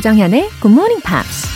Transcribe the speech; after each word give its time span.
조정현의 0.00 0.48
Good 0.62 0.72
Morning 0.72 1.02
Pops. 1.02 1.46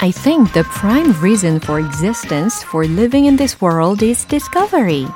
I 0.00 0.10
think 0.10 0.52
the 0.52 0.64
prime 0.64 1.14
reason 1.22 1.60
for 1.62 1.78
existence 1.78 2.64
for 2.64 2.88
living 2.88 3.28
in 3.28 3.36
this 3.36 3.56
world 3.62 4.04
is 4.04 4.26
discovery. 4.26 5.06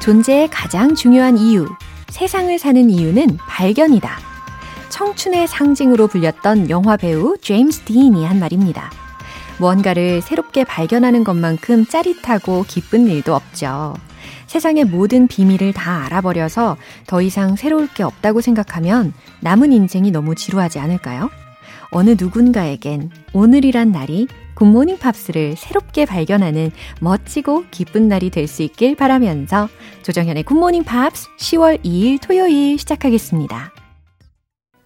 존재의 0.00 0.48
가장 0.50 0.96
중요한 0.96 1.38
이유, 1.38 1.68
세상을 2.08 2.58
사는 2.58 2.90
이유는 2.90 3.36
발견이다. 3.46 4.18
청춘의 4.88 5.46
상징으로 5.46 6.08
불렸던 6.08 6.70
영화 6.70 6.96
배우 6.96 7.36
제임스 7.40 7.82
딘이 7.82 8.24
한 8.26 8.40
말입니다. 8.40 8.90
무언가를 9.60 10.22
새롭게 10.22 10.64
발견하는 10.64 11.22
것만큼 11.22 11.86
짜릿하고 11.86 12.64
기쁜 12.66 13.06
일도 13.06 13.34
없죠. 13.34 13.94
세상의 14.46 14.86
모든 14.86 15.28
비밀을 15.28 15.72
다 15.72 16.04
알아버려서 16.06 16.76
더 17.06 17.22
이상 17.22 17.56
새로울 17.56 17.86
게 17.88 18.02
없다고 18.02 18.40
생각하면 18.40 19.12
남은 19.40 19.72
인생이 19.72 20.10
너무 20.10 20.34
지루하지 20.34 20.78
않을까요? 20.78 21.30
어느 21.92 22.16
누군가에겐 22.18 23.10
오늘이란 23.32 23.92
날이 23.92 24.28
굿모닝 24.54 24.98
팝스를 24.98 25.56
새롭게 25.56 26.04
발견하는 26.06 26.70
멋지고 27.00 27.64
기쁜 27.70 28.08
날이 28.08 28.30
될 28.30 28.46
수 28.46 28.62
있길 28.62 28.96
바라면서 28.96 29.68
조정현의 30.02 30.42
굿모닝 30.44 30.84
팝스 30.84 31.28
10월 31.38 31.84
2일 31.84 32.18
토요일 32.20 32.78
시작하겠습니다. 32.78 33.72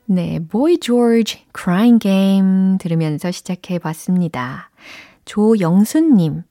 네, 0.07 0.39
Boy 0.39 0.77
George 0.79 1.45
Crying 1.59 1.99
Game 1.99 2.79
들으면서 2.79 3.31
시작해 3.31 3.79
봤습니다. 3.79 4.71
조영순님, 5.25 6.43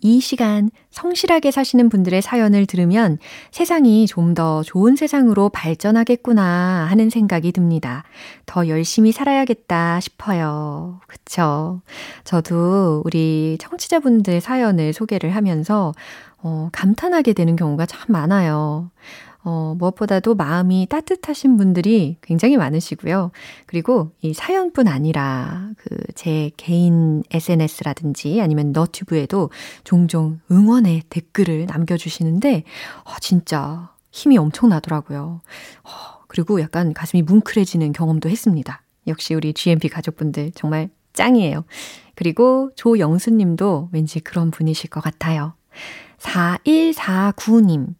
이 0.00 0.20
시간 0.20 0.70
성실하게 0.90 1.50
사시는 1.50 1.88
분들의 1.88 2.20
사연을 2.22 2.66
들으면 2.66 3.18
세상이 3.50 4.06
좀 4.06 4.34
더 4.34 4.62
좋은 4.62 4.94
세상으로 4.94 5.48
발전하겠구나 5.48 6.86
하는 6.88 7.08
생각이 7.10 7.50
듭니다. 7.52 8.04
더 8.46 8.68
열심히 8.68 9.10
살아야겠다 9.10 9.98
싶어요. 10.00 11.00
그쵸? 11.08 11.80
저도 12.24 13.02
우리 13.06 13.56
청취자분들 13.58 14.40
사연을 14.40 14.92
소개를 14.92 15.34
하면서 15.34 15.92
어, 16.40 16.68
감탄하게 16.72 17.32
되는 17.32 17.56
경우가 17.56 17.86
참 17.86 18.00
많아요. 18.08 18.90
어, 19.48 19.74
무엇보다도 19.78 20.34
마음이 20.34 20.86
따뜻하신 20.90 21.56
분들이 21.56 22.18
굉장히 22.20 22.58
많으시고요. 22.58 23.30
그리고 23.66 24.10
이 24.20 24.34
사연뿐 24.34 24.88
아니라 24.88 25.70
그 25.78 25.98
제 26.18 26.50
개인 26.56 27.22
SNS라든지 27.30 28.40
아니면 28.40 28.72
너튜브에도 28.72 29.50
종종 29.84 30.40
응원의 30.50 31.04
댓글을 31.08 31.66
남겨주시는데, 31.66 32.64
어, 33.04 33.10
진짜 33.20 33.92
힘이 34.10 34.36
엄청 34.36 34.70
나더라고요. 34.70 35.40
어, 35.84 35.90
그리고 36.26 36.60
약간 36.60 36.92
가슴이 36.92 37.22
뭉클해지는 37.22 37.92
경험도 37.92 38.28
했습니다. 38.28 38.82
역시 39.06 39.32
우리 39.34 39.52
GMP 39.54 39.88
가족분들 39.88 40.50
정말 40.56 40.90
짱이에요. 41.12 41.64
그리고 42.16 42.70
조영수 42.74 43.30
님도 43.30 43.90
왠지 43.92 44.18
그런 44.18 44.50
분이실 44.50 44.90
것 44.90 45.00
같아요. 45.00 45.54
4149님. 46.18 47.94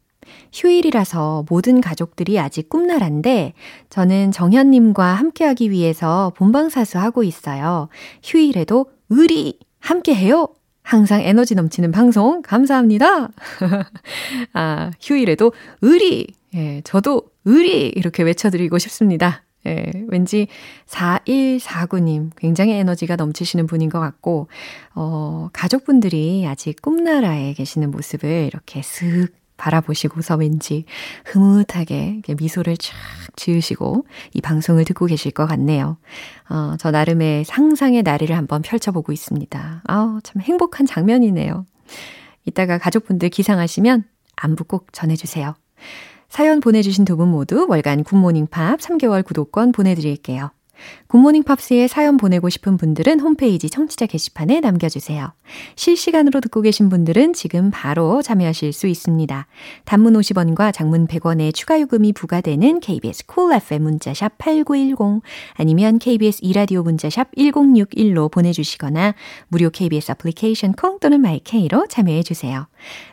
휴일이라서 0.52 1.46
모든 1.48 1.80
가족들이 1.80 2.38
아직 2.38 2.68
꿈나라인데 2.68 3.54
저는 3.90 4.32
정현님과 4.32 5.04
함께하기 5.04 5.70
위해서 5.70 6.32
본방사수 6.36 6.98
하고 6.98 7.22
있어요. 7.22 7.88
휴일에도 8.22 8.86
의리 9.08 9.58
함께해요. 9.80 10.48
항상 10.82 11.20
에너지 11.20 11.54
넘치는 11.54 11.92
방송 11.92 12.40
감사합니다. 12.40 13.28
아, 14.54 14.90
휴일에도 15.00 15.52
의리. 15.82 16.26
예, 16.54 16.80
저도 16.82 17.24
의리 17.44 17.88
이렇게 17.88 18.22
외쳐드리고 18.22 18.78
싶습니다. 18.78 19.42
예, 19.66 19.92
왠지 20.08 20.48
4149님 20.86 22.30
굉장히 22.36 22.72
에너지가 22.72 23.16
넘치시는 23.16 23.66
분인 23.66 23.90
것 23.90 24.00
같고, 24.00 24.48
어, 24.94 25.50
가족분들이 25.52 26.46
아직 26.46 26.80
꿈나라에 26.80 27.52
계시는 27.52 27.90
모습을 27.90 28.46
이렇게 28.46 28.80
슥 28.82 29.28
바라보시고서 29.58 30.36
왠지 30.36 30.84
흐뭇하게 31.26 32.22
미소를 32.38 32.78
쫙 32.78 32.94
지으시고 33.36 34.06
이 34.32 34.40
방송을 34.40 34.84
듣고 34.86 35.04
계실 35.06 35.32
것 35.32 35.46
같네요. 35.46 35.98
어, 36.48 36.74
저 36.78 36.90
나름의 36.90 37.44
상상의 37.44 38.02
나래를 38.02 38.36
한번 38.36 38.62
펼쳐보고 38.62 39.12
있습니다. 39.12 39.82
아우, 39.84 40.20
참 40.22 40.40
행복한 40.40 40.86
장면이네요. 40.86 41.66
이따가 42.46 42.78
가족분들 42.78 43.28
기상하시면 43.28 44.04
안부 44.36 44.64
꼭 44.64 44.86
전해주세요. 44.92 45.54
사연 46.28 46.60
보내주신 46.60 47.04
두 47.04 47.16
분 47.16 47.28
모두 47.28 47.66
월간 47.68 48.04
굿모닝 48.04 48.46
팝 48.48 48.78
3개월 48.80 49.24
구독권 49.24 49.72
보내드릴게요. 49.72 50.50
굿모닝 51.08 51.42
팝스에 51.42 51.88
사연 51.88 52.18
보내고 52.18 52.50
싶은 52.50 52.76
분들은 52.76 53.20
홈페이지 53.20 53.70
청취자 53.70 54.06
게시판에 54.06 54.60
남겨주세요. 54.60 55.32
실시간으로 55.74 56.40
듣고 56.40 56.60
계신 56.60 56.90
분들은 56.90 57.32
지금 57.32 57.70
바로 57.70 58.20
참여하실 58.20 58.74
수 58.74 58.86
있습니다. 58.86 59.46
단문 59.86 60.12
50원과 60.12 60.72
장문 60.72 61.06
100원의 61.06 61.54
추가 61.54 61.80
요금이 61.80 62.12
부과되는 62.12 62.80
KBS 62.80 63.26
콜 63.26 63.48
cool 63.48 63.56
FM 63.56 63.82
문자샵 63.84 64.36
8910 64.38 65.22
아니면 65.54 65.98
KBS 65.98 66.40
이라디오 66.42 66.82
문자샵 66.82 67.34
1061로 67.36 68.30
보내주시거나 68.30 69.14
무료 69.48 69.70
KBS 69.70 70.12
애플리케이션 70.12 70.72
콩 70.72 70.98
또는 70.98 71.20
my 71.20 71.47
K로 71.47 71.86
참여해주세요. 71.88 72.66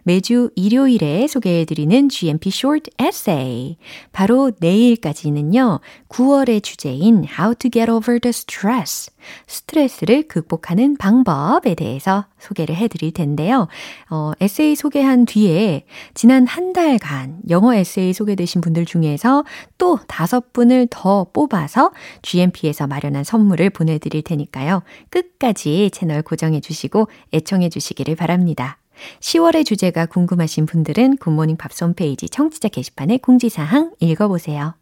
매주 0.04 0.50
일요일에 0.56 1.28
소개해드리는 1.28 2.10
GMP 2.10 2.50
Short 2.50 2.92
Essay. 3.02 3.78
바로 4.12 4.52
내일까지는요, 4.60 5.80
9월의 6.10 6.62
주제인 6.62 7.26
How 7.40 7.56
to 7.56 7.70
get 7.72 7.85
over 7.90 8.20
the 8.20 8.30
stress. 8.30 9.12
스트레스를 9.48 10.28
극복하는 10.28 10.98
방법에 10.98 11.76
대해서 11.76 12.26
소개를 12.40 12.76
해드릴 12.76 13.12
텐데요. 13.12 13.68
어, 14.10 14.32
에세이 14.40 14.76
소개한 14.76 15.26
뒤에 15.26 15.86
지난 16.14 16.46
한 16.48 16.74
달간 16.74 17.40
영어 17.50 17.74
에세이 17.74 18.14
소개되신 18.14 18.62
분들 18.62 18.86
중에서 18.86 19.44
또 19.78 20.00
다섯 20.08 20.54
분을 20.54 20.88
더 20.90 21.28
뽑아서 21.34 21.92
GMP에서 22.22 22.88
마련한 22.88 23.24
선물을 23.24 23.70
보내드릴 23.72 24.22
테니까요. 24.24 24.84
끝까지 25.10 25.90
채널 25.92 26.22
고정해 26.22 26.62
주시고 26.62 27.08
애청해 27.34 27.70
주시기를 27.70 28.16
바랍니다. 28.16 28.78
10월의 29.20 29.66
주제가 29.66 30.06
궁금하신 30.06 30.66
분들은 30.66 31.18
굿모닝 31.18 31.58
팝스 31.58 31.84
홈페이지 31.84 32.30
청취자 32.30 32.70
게시판에 32.70 33.18
공지사항 33.18 33.92
읽어보세요. 34.00 34.76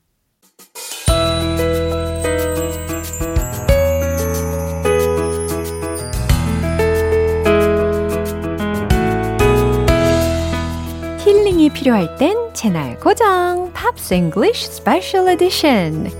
필요할 11.72 12.14
땐 12.16 12.36
채널 12.52 12.98
고정 13.00 13.72
팝스 13.72 14.12
잉글리쉬 14.12 14.66
스페셜 14.66 15.28
에디션 15.30 16.10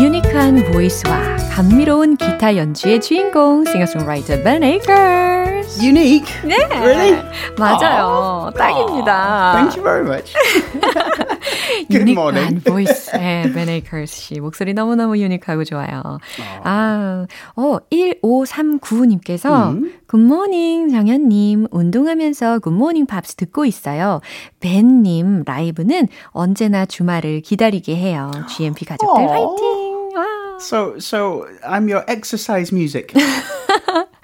유니크한 0.00 0.72
보이스와 0.72 1.35
감미로운 1.57 2.17
기타 2.17 2.55
연주의 2.55 3.01
주인공 3.01 3.65
싱어송라이터 3.65 4.43
Ben 4.43 4.61
Akers. 4.61 5.83
Unique. 5.83 6.31
네. 6.43 6.55
Really? 6.69 7.17
맞아요. 7.57 8.45
Oh. 8.45 8.55
딱입니다. 8.55 9.53
Thank 9.53 9.75
you 9.75 9.81
very 9.81 10.05
much. 10.05 10.33
Good 11.89 12.11
morning. 12.11 12.61
unique한 12.61 12.61
voice. 12.63 13.09
네, 13.17 13.51
Ben 13.51 13.69
Akers 13.69 14.13
씨 14.13 14.39
목소리 14.39 14.75
너무너무 14.75 15.17
유니크하고 15.17 15.63
좋아요. 15.63 16.19
아, 16.63 17.25
어 17.55 17.77
1539님께서 17.91 19.71
음. 19.71 19.93
good 20.05 20.36
morning 20.36 20.89
정현님 20.89 21.69
운동하면서 21.71 22.59
굿모닝 22.59 23.07
팝스 23.07 23.33
듣고 23.33 23.65
있어요. 23.65 24.21
벤님 24.59 25.41
라이브는 25.43 26.07
언제나 26.27 26.85
주말을 26.85 27.41
기다리게 27.41 27.95
해요. 27.95 28.29
GMP 28.47 28.85
가족들. 28.85 29.27
화이팅! 29.27 29.86
와. 30.57 30.61
So, 30.61 30.99
so 30.99 31.47
I'm 31.63 31.87
your 31.87 32.03
exercise 32.07 32.71
music. 32.71 33.13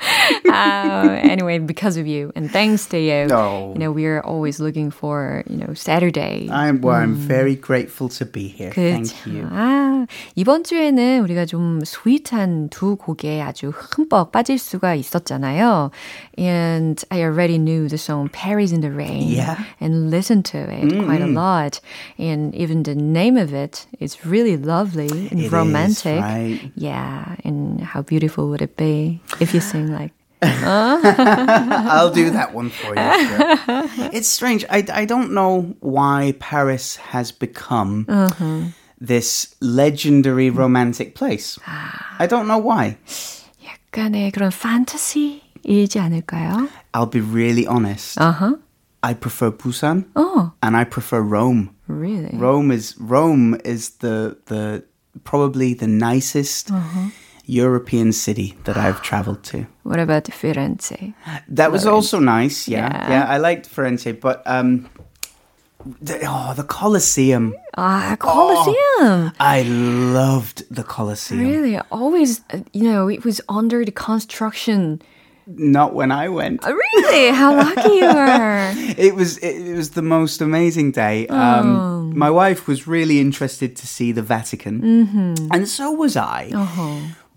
uh, 0.49 1.19
anyway, 1.23 1.58
because 1.58 1.96
of 1.96 2.06
you 2.06 2.32
and 2.37 2.50
thanks 2.50 2.87
to 2.87 2.99
you, 2.99 3.26
No. 3.26 3.73
you 3.75 3.79
know, 3.79 3.90
we're 3.93 4.20
always 4.20 4.61
looking 4.61 4.90
for, 4.90 5.43
you 5.49 5.56
know, 5.56 5.75
Saturday. 5.75 6.49
I'm, 6.50 6.81
well, 6.81 6.94
I'm 6.96 7.14
very 7.14 7.55
grateful 7.56 8.08
to 8.11 8.25
be 8.25 8.49
here. 8.49 8.70
Thank 8.70 9.06
그쵸. 9.08 9.32
you. 9.32 9.49
아, 9.50 10.06
이번 10.37 10.64
주에는 10.64 11.20
우리가 11.25 11.46
좀 11.46 11.81
스윗한 11.85 12.70
두 12.70 12.96
곡에 12.96 13.40
아주 13.43 13.70
흠뻑 13.75 14.32
빠질 14.32 14.58
수가 14.58 14.94
있었잖아요. 14.94 15.90
And 16.38 17.02
I 17.11 17.20
already 17.23 17.58
knew 17.58 17.88
the 17.88 17.99
song 17.99 18.29
Paris 18.32 18.73
in 18.73 18.81
the 18.81 18.90
Rain 18.93 19.29
Yeah. 19.29 19.56
and 19.81 20.11
listened 20.11 20.44
to 20.52 20.58
it 20.58 21.05
quite 21.05 21.20
a 21.23 21.26
lot. 21.26 21.81
And 22.19 22.55
even 22.55 22.82
the 22.85 22.94
name 22.94 23.37
of 23.37 23.52
it 23.52 23.87
is 24.00 24.25
really 24.25 24.56
lovely 24.56 25.29
and 25.31 25.40
It 25.40 25.46
is, 25.46 25.52
romantic. 25.52 26.20
right? 26.20 26.61
Yeah, 26.76 27.35
and 27.44 27.81
how 27.81 28.02
beautiful 28.02 28.49
would 28.50 28.62
it 28.62 28.76
be 28.76 29.20
if 29.40 29.52
you 29.55 29.61
sing 29.61 29.88
like 29.93 30.12
I'll 30.43 32.11
do 32.12 32.31
that 32.31 32.55
one 32.55 32.70
for 32.70 32.88
you. 32.94 33.26
sure. 33.26 34.11
it's 34.12 34.29
strange. 34.29 34.64
I, 34.70 34.85
I 34.93 35.05
don't 35.05 35.32
know 35.32 35.75
why 35.81 36.35
Paris 36.38 36.96
has 36.96 37.32
become 37.32 38.06
this 39.00 39.55
legendary 39.61 40.50
romantic 40.50 41.14
place. 41.14 41.58
I 41.67 42.26
don't 42.26 42.46
know 42.46 42.58
why. 42.58 42.99
약간의 43.64 44.31
그런 44.32 44.50
판타시이지 44.50 45.99
않을까요? 45.99 46.69
I'll 46.94 47.06
be 47.11 47.20
really 47.20 47.67
honest. 47.67 48.20
Uh-huh. 48.20 48.56
I 49.02 49.14
prefer 49.14 49.50
Busan 49.52 50.06
Oh, 50.17 50.52
and 50.62 50.76
I 50.76 50.85
prefer 50.85 51.20
Rome. 51.20 51.70
really? 51.87 52.37
Rome 52.37 52.70
is 52.70 52.94
Rome 52.99 53.56
is 53.64 53.90
the 54.02 54.37
the 54.46 54.82
probably 55.25 55.73
the 55.75 55.87
nicest 55.87 56.70
European 57.45 58.12
city 58.13 58.56
that 58.63 58.78
I've 58.78 59.01
traveled 59.01 59.44
to. 59.44 59.66
What 59.84 60.00
about 60.00 60.24
Firenze? 60.25 61.13
That 61.50 61.72
was 61.72 61.86
also 61.86 62.19
nice. 62.19 62.68
Yeah, 62.68 62.88
Yeah. 62.90 63.10
yeah. 63.10 63.25
I 63.36 63.38
liked 63.38 63.68
Firenze, 63.69 64.13
but 64.19 64.42
um, 64.45 64.90
the, 66.01 66.19
oh, 66.25 66.54
the 66.56 66.63
Colosseum. 66.63 67.54
Ah, 67.78 68.16
Colosseum. 68.18 69.31
I 69.40 69.63
loved 69.63 70.63
the 70.74 70.84
Colosseum. 70.84 71.42
Really, 71.42 71.78
always, 71.92 72.42
you 72.72 72.84
know, 72.92 73.10
it 73.10 73.25
was 73.25 73.42
under 73.50 73.84
the 73.84 73.92
construction. 73.92 75.01
Not 75.46 75.94
when 75.94 76.10
I 76.12 76.30
went. 76.30 76.63
Uh, 76.66 76.74
Really, 76.74 77.31
how 77.36 77.54
lucky 77.57 77.89
you 78.00 78.06
were. 78.16 78.72
It 78.98 79.13
was 79.16 79.38
it, 79.39 79.56
it 79.72 79.75
was 79.75 79.89
the 79.89 80.01
most 80.01 80.39
amazing 80.42 80.92
day. 80.94 81.28
Um, 81.28 82.16
My 82.18 82.30
wife 82.30 82.66
was 82.68 82.88
really 82.88 83.19
interested 83.19 83.75
to 83.75 83.86
see 83.88 84.13
the 84.13 84.22
Vatican, 84.22 84.80
and 85.51 85.68
so 85.68 85.92
was 85.92 86.16
I. 86.16 86.50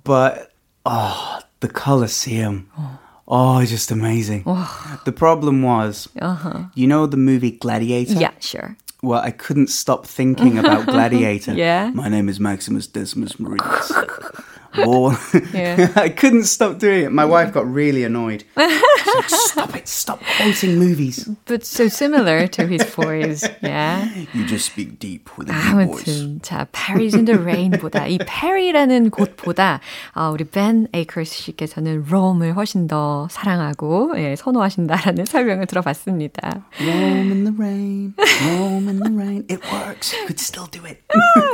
But 0.07 0.53
oh, 0.85 1.41
the 1.61 1.69
Colosseum. 1.69 2.71
Oh. 2.79 2.99
oh, 3.29 3.59
it's 3.59 3.71
just 3.71 3.91
amazing. 3.91 4.45
Oh. 4.47 5.01
The 5.05 5.13
problem 5.13 5.63
was, 5.63 6.09
uh-huh. 6.21 6.67
you 6.75 6.87
know, 6.87 7.07
the 7.07 7.17
movie 7.17 7.51
Gladiator. 7.51 8.15
Yeah, 8.15 8.33
sure. 8.41 8.77
Well, 9.03 9.21
I 9.21 9.31
couldn't 9.31 9.69
stop 9.69 10.07
thinking 10.07 10.59
about 10.59 10.87
Gladiator. 10.95 11.55
Yeah? 11.55 11.91
My 11.93 12.09
name 12.09 12.29
is 12.29 12.41
Maximus 12.41 12.87
Decimus 12.87 13.35
Meridius. 13.35 13.93
Born. 14.85 15.17
Yeah. 15.53 15.93
I 15.97 16.09
couldn't 16.09 16.45
stop 16.45 16.79
doing 16.79 17.05
it. 17.05 17.13
My 17.13 17.25
wife 17.25 17.53
got 17.53 17.67
really 17.67 18.05
annoyed. 18.05 18.45
Like, 18.57 19.29
stop 19.29 19.75
it, 19.77 19.89
stop 19.89 20.21
quoting 20.37 20.79
movies. 20.79 21.29
But 21.47 21.65
so 21.65 21.89
similar 21.89 22.47
to 22.49 22.67
his 22.67 22.85
voice. 22.85 23.45
Yeah. 23.63 24.09
You 24.35 24.45
just 24.47 24.67
speak 24.67 24.99
deep 24.99 25.31
with 25.39 25.49
a 25.49 25.53
deep 25.53 25.89
voice. 25.89 26.05
아무튼 26.07 26.41
자, 26.43 26.67
Paris 26.73 27.17
in 27.17 27.25
the 27.25 27.39
Rain보다 27.39 28.07
이 28.07 28.19
Paris라는 28.19 29.11
곳보다 29.11 29.81
어, 30.15 30.31
우리 30.33 30.45
벤 30.45 30.89
에이커스 30.93 31.35
씨께서는 31.43 32.05
롬을 32.09 32.57
훨씬 32.57 32.87
더 32.87 33.29
사랑하고 33.31 34.13
예, 34.17 34.37
선호하신다라는 34.37 35.25
설명을 35.27 35.67
들어봤습니다. 35.67 36.67
Rome 36.81 37.33
in 37.33 37.45
the 37.45 37.55
rain, 37.57 38.15
Rome 38.49 38.89
in 38.89 39.01
the 39.01 39.13
rain. 39.15 39.45
It 39.49 39.61
works. 39.73 40.13
You 40.13 40.27
could 40.27 40.41
still 40.41 40.69
do 40.71 40.85
it. 40.85 41.01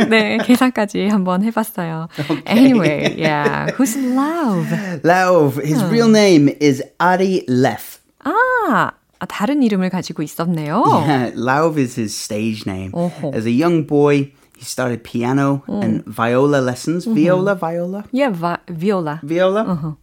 네, 0.08 0.38
계산까지 0.38 1.08
한번 1.08 1.42
해봤어요. 1.44 2.08
Anyway, 2.46 3.11
yeah, 3.15 3.71
who's 3.71 3.95
love? 3.97 4.67
Lauv, 5.03 5.63
his 5.63 5.83
real 5.85 6.07
name 6.09 6.49
is 6.59 6.81
Ari 6.99 7.43
Lef. 7.47 7.99
아, 8.25 8.91
아, 9.19 9.25
다른 9.27 9.63
이름을 9.63 9.89
가지고 9.89 10.23
있었네요. 10.23 10.83
Yeah, 11.05 11.31
Lauv 11.35 11.77
is 11.77 11.95
his 11.95 12.15
stage 12.15 12.65
name. 12.65 12.91
Oh. 12.93 13.11
As 13.33 13.45
a 13.45 13.51
young 13.51 13.83
boy, 13.83 14.31
he 14.57 14.63
started 14.65 15.03
piano 15.03 15.63
and 15.67 16.03
viola 16.05 16.57
lessons. 16.61 17.05
Viola, 17.05 17.55
viola, 17.55 18.03
Yeah, 18.11 18.29
va- 18.29 18.59
viola. 18.69 19.19
viola. 19.23 19.95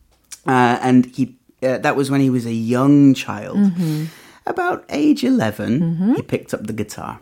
Uh, 0.47 0.79
and 0.83 1.07
he 1.07 1.37
uh, 1.63 1.79
that 1.79 1.97
was 1.97 2.11
when 2.11 2.21
he 2.21 2.31
was 2.31 2.47
a 2.47 2.53
young 2.53 3.15
child. 3.15 3.59
About 4.47 4.85
age 4.91 5.25
11, 5.25 6.15
he 6.17 6.23
picked 6.23 6.53
up 6.53 6.67
the 6.67 6.73
guitar. 6.75 7.19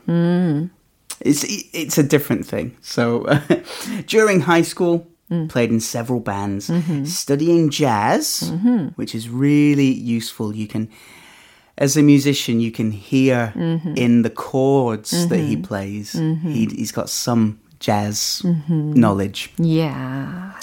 It's 1.21 1.45
it's 1.73 1.99
a 1.99 2.03
different 2.03 2.45
thing. 2.47 2.75
So 2.81 3.27
during 4.07 4.41
high 4.41 4.63
school, 4.63 5.07
Mm. 5.30 5.50
played 5.50 5.72
in 5.72 5.82
several 5.82 6.22
bands, 6.22 6.70
mm-hmm. 6.70 7.04
studying 7.04 7.70
jazz, 7.70 8.44
mm-hmm. 8.46 8.88
which 8.96 9.14
is 9.14 9.28
really 9.28 9.92
useful. 9.92 10.56
You 10.56 10.68
can 10.68 10.88
as 11.78 11.98
a 11.98 12.02
musician, 12.02 12.60
you 12.60 12.72
can 12.72 12.92
hear 12.92 13.54
mm-hmm. 13.56 13.94
in 13.96 14.22
the 14.24 14.30
chords 14.30 15.28
that 15.28 15.40
he 15.40 15.58
plays. 15.58 16.14
He, 16.14 16.66
he's 16.66 16.92
got 16.92 17.10
some 17.10 17.60
jazz 17.80 18.42
knowledge. 18.68 19.52
Yeah. 19.58 20.54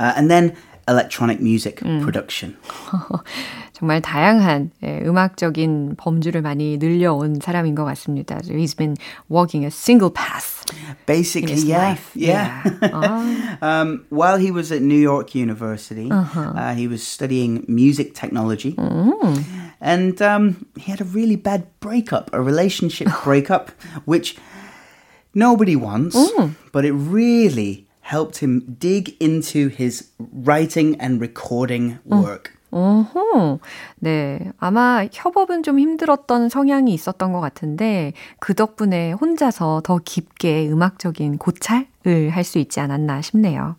Uh, 0.00 0.14
and 0.16 0.30
then 0.30 0.56
electronic 0.88 1.40
music 1.40 1.80
mm. 1.80 2.02
production. 2.02 2.56
정말 3.73 4.01
다양한 4.01 4.71
예, 4.83 5.01
음악적인 5.05 5.95
범주를 5.97 6.41
많이 6.41 6.77
늘려온 6.77 7.39
사람인 7.41 7.75
것 7.75 7.85
같습니다. 7.85 8.43
So 8.43 8.53
he's 8.53 8.75
been 8.75 8.95
walking 9.29 9.63
a 9.63 9.71
single 9.71 10.09
path 10.11 10.65
in 10.73 10.95
Basically, 11.05 11.53
his 11.53 11.65
yeah, 11.65 11.77
life. 11.77 12.11
yeah. 12.13 12.61
아, 12.91 13.57
um, 13.61 14.05
while 14.09 14.37
he 14.37 14.51
was 14.51 14.71
at 14.71 14.81
New 14.81 14.99
York 14.99 15.33
University, 15.35 16.09
uh 16.11 16.73
he 16.75 16.87
was 16.87 17.01
studying 17.01 17.63
music 17.67 18.13
technology, 18.13 18.75
and 19.81 20.21
um, 20.21 20.65
he 20.77 20.91
had 20.91 21.01
a 21.01 21.05
really 21.05 21.35
bad 21.35 21.65
breakup, 21.79 22.29
a 22.33 22.41
relationship 22.41 23.07
breakup, 23.23 23.71
which 24.05 24.35
nobody 25.33 25.75
wants, 25.75 26.17
but 26.71 26.85
it 26.85 26.93
really 26.93 27.87
helped 28.01 28.39
him 28.39 28.75
dig 28.79 29.15
into 29.19 29.69
his 29.69 30.09
writing 30.19 30.99
and 30.99 31.21
recording 31.21 31.99
work. 32.05 32.57
어허. 32.74 33.60
네. 34.00 34.50
아마 34.58 35.06
협업은 35.12 35.62
좀 35.62 35.78
힘들었던 35.78 36.48
성향이 36.48 36.92
있었던 36.92 37.32
것 37.32 37.40
같은데, 37.40 38.12
그 38.40 38.54
덕분에 38.54 39.12
혼자서 39.12 39.82
더 39.84 40.00
깊게 40.04 40.68
음악적인 40.70 41.38
고찰을 41.38 42.30
할수 42.30 42.58
있지 42.58 42.80
않았나 42.80 43.22
싶네요. 43.22 43.76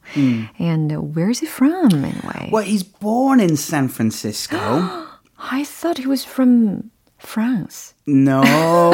And 0.62 0.96
where's 1.14 1.42
he 1.42 1.48
from, 1.48 1.92
anyway? 2.06 2.50
Well, 2.52 2.64
he's 2.66 2.84
born 2.84 3.42
in 3.42 3.56
San 3.58 3.90
Francisco. 3.90 4.58
I 5.38 5.64
thought 5.66 5.98
he 6.00 6.08
was 6.08 6.24
from 6.26 6.90
France. 7.20 7.94
No, 8.08 8.42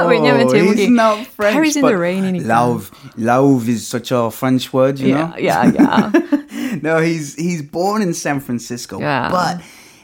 왜냐면 0.10 0.48
제목이 0.48 0.76
he's 0.78 0.90
not 0.90 1.20
French. 1.28 1.54
Paris 1.54 1.76
in 1.76 1.86
the 1.86 1.94
Rain이니까. 1.94 2.48
Love, 2.48 2.92
love 3.18 3.70
is 3.70 3.86
such 3.88 4.12
a 4.12 4.32
French 4.32 4.74
word, 4.74 5.00
you 5.00 5.14
know. 5.14 5.32
Yeah, 5.38 5.70
yeah, 5.70 6.10
yeah. 6.12 6.80
no, 6.82 6.98
he's 7.00 7.36
he's 7.36 7.62
born 7.62 8.02
in 8.02 8.14
San 8.14 8.40
Francisco, 8.40 9.00
Yeah. 9.00 9.30
but 9.30 9.62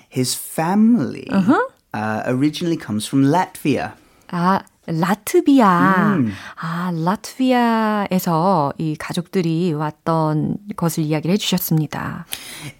his 0.08 0.34
family 0.34 1.26
uh, 1.30 2.22
originally 2.26 2.76
comes 2.76 3.06
from 3.06 3.24
Latvia. 3.24 3.94
아, 4.28 4.60
라트비아. 4.86 6.18
아, 6.60 6.90
라트비아에서 6.92 8.72
이 8.78 8.96
가족들이 8.96 9.72
왔던 9.72 10.56
것을 10.76 11.04
이야기를 11.04 11.34
해주셨습니다. 11.34 12.26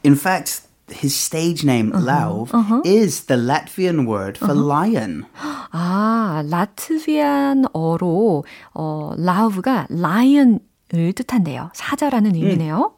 In 0.05 0.15
fact, 0.15 0.63
his 0.91 1.15
stage 1.15 1.65
name 1.65 1.93
Lauv 1.93 2.51
is 2.85 3.27
the 3.27 3.41
Latvian 3.41 4.07
word 4.07 4.39
for 4.39 4.55
lion. 4.55 5.25
아, 5.71 6.43
라트비안어로 6.49 8.45
어, 8.75 9.13
라우브가 9.17 9.87
lion 9.91 10.61
을 10.95 11.13
뜻한대요. 11.15 11.71
사자라는 11.75 12.35
의미네요. 12.35 12.93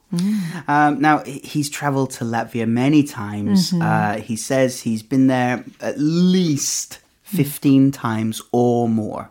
Um, 0.68 0.98
now 1.00 1.22
he- 1.24 1.40
he's 1.44 1.70
traveled 1.70 2.10
to 2.18 2.24
Latvia 2.24 2.66
many 2.66 3.04
times. 3.04 3.72
Uh, 3.72 4.18
he 4.20 4.34
says 4.36 4.82
he's 4.82 5.02
been 5.02 5.26
there 5.28 5.64
at 5.80 5.94
least. 5.98 6.98
15 7.24 7.90
times 7.90 8.40
or 8.52 8.86
more. 8.88 9.28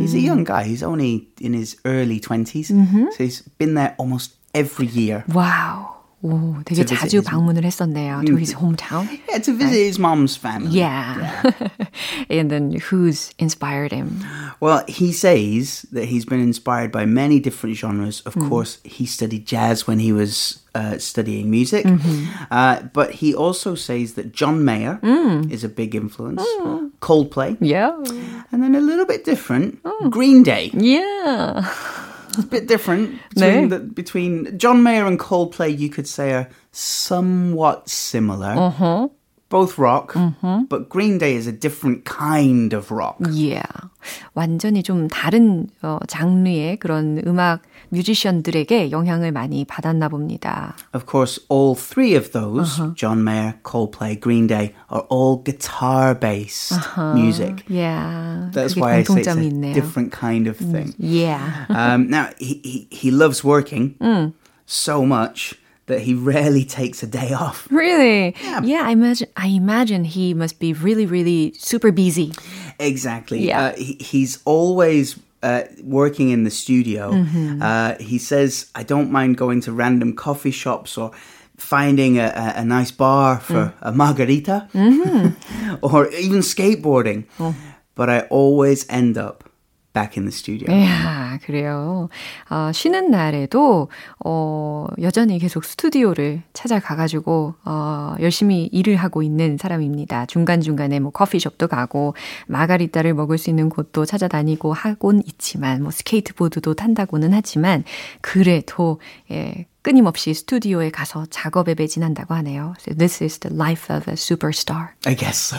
He's 0.00 0.14
a 0.14 0.18
young 0.18 0.42
guy. 0.42 0.64
He's 0.64 0.82
only 0.82 1.28
in 1.38 1.52
his 1.52 1.76
early 1.84 2.18
20s. 2.18 2.72
So 3.12 3.22
he's 3.22 3.42
been 3.58 3.74
there 3.74 3.94
almost 3.98 4.32
every 4.54 4.86
year. 4.88 5.22
와우. 5.28 5.93
오, 6.22 6.56
되게 6.66 6.84
자주 6.84 7.22
방문을 7.22 7.64
했었네요. 7.64 8.22
To 8.26 8.36
his 8.36 8.54
hometown. 8.54 9.08
Yeah, 9.26 9.38
to 9.38 9.56
visit 9.56 9.72
right? 9.72 9.88
his 9.88 9.98
mom's 9.98 10.36
family. 10.36 10.76
Yeah. 10.76 11.16
yeah. 11.16 11.68
and 12.28 12.50
then 12.50 12.72
who's 12.72 13.32
inspired 13.38 13.90
him? 13.90 14.20
Well, 14.60 14.84
he 14.86 15.12
says 15.12 15.86
that 15.92 16.04
he's 16.04 16.26
been 16.26 16.40
inspired 16.40 16.92
by 16.92 17.06
many 17.06 17.40
different 17.40 17.76
genres. 17.76 18.20
Of 18.26 18.34
mm. 18.34 18.50
course, 18.50 18.80
he 18.84 19.06
studied 19.06 19.46
jazz 19.46 19.86
when 19.86 19.98
he 19.98 20.12
was 20.12 20.60
uh, 20.74 20.98
studying 20.98 21.50
music. 21.50 21.86
Mm-hmm. 21.86 22.44
Uh, 22.50 22.82
but 22.92 23.24
he 23.24 23.34
also 23.34 23.74
says 23.74 24.12
that 24.14 24.32
John 24.34 24.62
Mayer 24.62 25.00
mm. 25.02 25.50
is 25.50 25.64
a 25.64 25.70
big 25.70 25.94
influence. 25.94 26.44
Mm. 26.60 26.90
Coldplay. 27.00 27.56
Yeah. 27.62 27.96
And 28.52 28.62
then 28.62 28.74
a 28.74 28.80
little 28.80 29.06
bit 29.06 29.24
different, 29.24 29.82
mm. 29.82 30.10
Green 30.10 30.42
Day. 30.42 30.70
Yeah. 30.74 31.64
It's 32.35 32.43
a 32.43 32.47
bit 32.47 32.67
different 32.67 33.19
between, 33.29 33.69
the, 33.69 33.79
between 33.79 34.57
John 34.57 34.83
Mayer 34.83 35.05
and 35.05 35.17
Coldplay. 35.19 35.77
You 35.77 35.89
could 35.89 36.07
say 36.07 36.33
are 36.33 36.49
somewhat 36.71 37.89
similar. 37.89 38.47
Uh-huh 38.49 39.09
Both 39.54 39.78
rock, 39.78 40.12
mm-hmm. 40.12 40.66
but 40.70 40.88
Green 40.88 41.18
Day 41.18 41.34
is 41.34 41.48
a 41.48 41.52
different 41.52 42.04
kind 42.04 42.72
of 42.72 42.92
rock. 42.92 43.16
Yeah. 43.32 43.66
완전히 44.36 44.84
좀 44.84 45.08
다른 45.08 45.66
어, 45.82 45.98
장르의 46.06 46.76
그런 46.78 47.20
음악 47.26 47.62
뮤지션들에게 47.88 48.92
영향을 48.92 49.32
많이 49.32 49.64
받았나 49.64 50.08
봅니다. 50.08 50.76
Of 50.94 51.06
course, 51.06 51.40
all 51.48 51.74
three 51.74 52.14
of 52.14 52.30
those, 52.30 52.78
uh-huh. 52.78 52.94
John 52.94 53.24
Mayer, 53.24 53.54
Coldplay, 53.64 54.20
Green 54.20 54.46
Day, 54.46 54.72
are 54.88 55.04
all 55.10 55.38
guitar-based 55.38 56.74
uh-huh. 56.74 57.14
music. 57.14 57.64
Yeah. 57.66 58.50
That's 58.52 58.76
why 58.76 58.98
I 58.98 59.02
say 59.02 59.18
it's 59.18 59.26
a 59.26 59.34
있네요. 59.34 59.74
different 59.74 60.12
kind 60.12 60.46
of 60.46 60.58
thing. 60.58 60.94
Yeah. 60.96 61.66
um, 61.70 62.08
now, 62.08 62.28
he, 62.38 62.60
he, 62.62 62.86
he 62.88 63.10
loves 63.10 63.42
working 63.42 63.96
mm. 64.00 64.32
so 64.66 65.04
much 65.04 65.56
that 65.87 66.01
he 66.01 66.13
rarely 66.13 66.65
takes 66.65 67.03
a 67.03 67.07
day 67.07 67.33
off. 67.33 67.67
Really? 67.71 68.35
Yeah. 68.41 68.61
yeah, 68.63 68.81
I 68.85 68.91
imagine 68.91 69.29
I 69.37 69.47
imagine 69.47 70.03
he 70.03 70.33
must 70.33 70.59
be 70.59 70.73
really 70.73 71.05
really 71.05 71.53
super 71.57 71.91
busy. 71.91 72.33
Exactly. 72.79 73.47
Yeah. 73.47 73.65
Uh, 73.65 73.75
he, 73.75 73.93
he's 73.99 74.39
always 74.45 75.17
uh, 75.43 75.63
working 75.83 76.29
in 76.29 76.43
the 76.43 76.49
studio. 76.49 77.11
Mm-hmm. 77.11 77.61
Uh, 77.61 77.95
he 77.99 78.17
says, 78.17 78.71
I 78.73 78.83
don't 78.83 79.11
mind 79.11 79.37
going 79.37 79.61
to 79.61 79.71
random 79.71 80.15
coffee 80.15 80.51
shops 80.51 80.97
or 80.97 81.11
finding 81.57 82.17
a, 82.17 82.25
a, 82.25 82.61
a 82.61 82.65
nice 82.65 82.91
bar 82.91 83.39
for 83.39 83.53
mm. 83.53 83.73
a 83.81 83.91
margarita 83.91 84.67
mm-hmm. 84.73 85.75
or 85.81 86.09
even 86.09 86.39
skateboarding. 86.39 87.25
Oh. 87.39 87.55
But 87.93 88.09
I 88.09 88.21
always 88.21 88.85
end 88.89 89.17
up 89.17 89.44
back 89.95 90.21
in 90.21 90.29
the 90.29 90.31
studio. 90.31 90.69
야, 90.71 91.39
그래요. 91.43 92.09
어, 92.49 92.71
쉬는 92.71 93.09
날에도 93.09 93.89
어, 94.23 94.85
여전히 95.01 95.39
계속 95.39 95.63
스튜디오를 95.63 96.43
찾아가가지고 96.53 97.55
어, 97.63 98.15
열심히 98.19 98.65
일을 98.65 98.97
하고 98.97 99.23
있는 99.23 99.57
사람입니다. 99.57 100.25
중간 100.25 100.61
중간에 100.61 100.99
뭐 100.99 101.11
커피숍도 101.11 101.67
가고 101.67 102.13
마가리타를 102.47 103.13
먹을 103.13 103.37
수 103.37 103.49
있는 103.49 103.69
곳도 103.69 104.05
찾아다니고 104.05 104.73
하곤 104.73 105.23
있지만 105.25 105.81
뭐 105.81 105.91
스케이트보드도 105.91 106.73
탄다고는 106.73 107.33
하지만 107.33 107.83
그래도 108.21 108.99
예, 109.31 109.65
끊임없이 109.84 110.34
스튜디오에 110.34 110.90
가서 110.90 111.26
작업에 111.30 111.74
매진한다고 111.74 112.34
하네요. 112.34 112.74
So 112.78 112.94
this 112.94 113.22
is 113.22 113.38
the 113.38 113.54
life 113.54 113.90
of 113.90 114.08
a 114.08 114.14
superstar. 114.14 114.90
I 115.06 115.14
guess 115.14 115.38
so. 115.38 115.56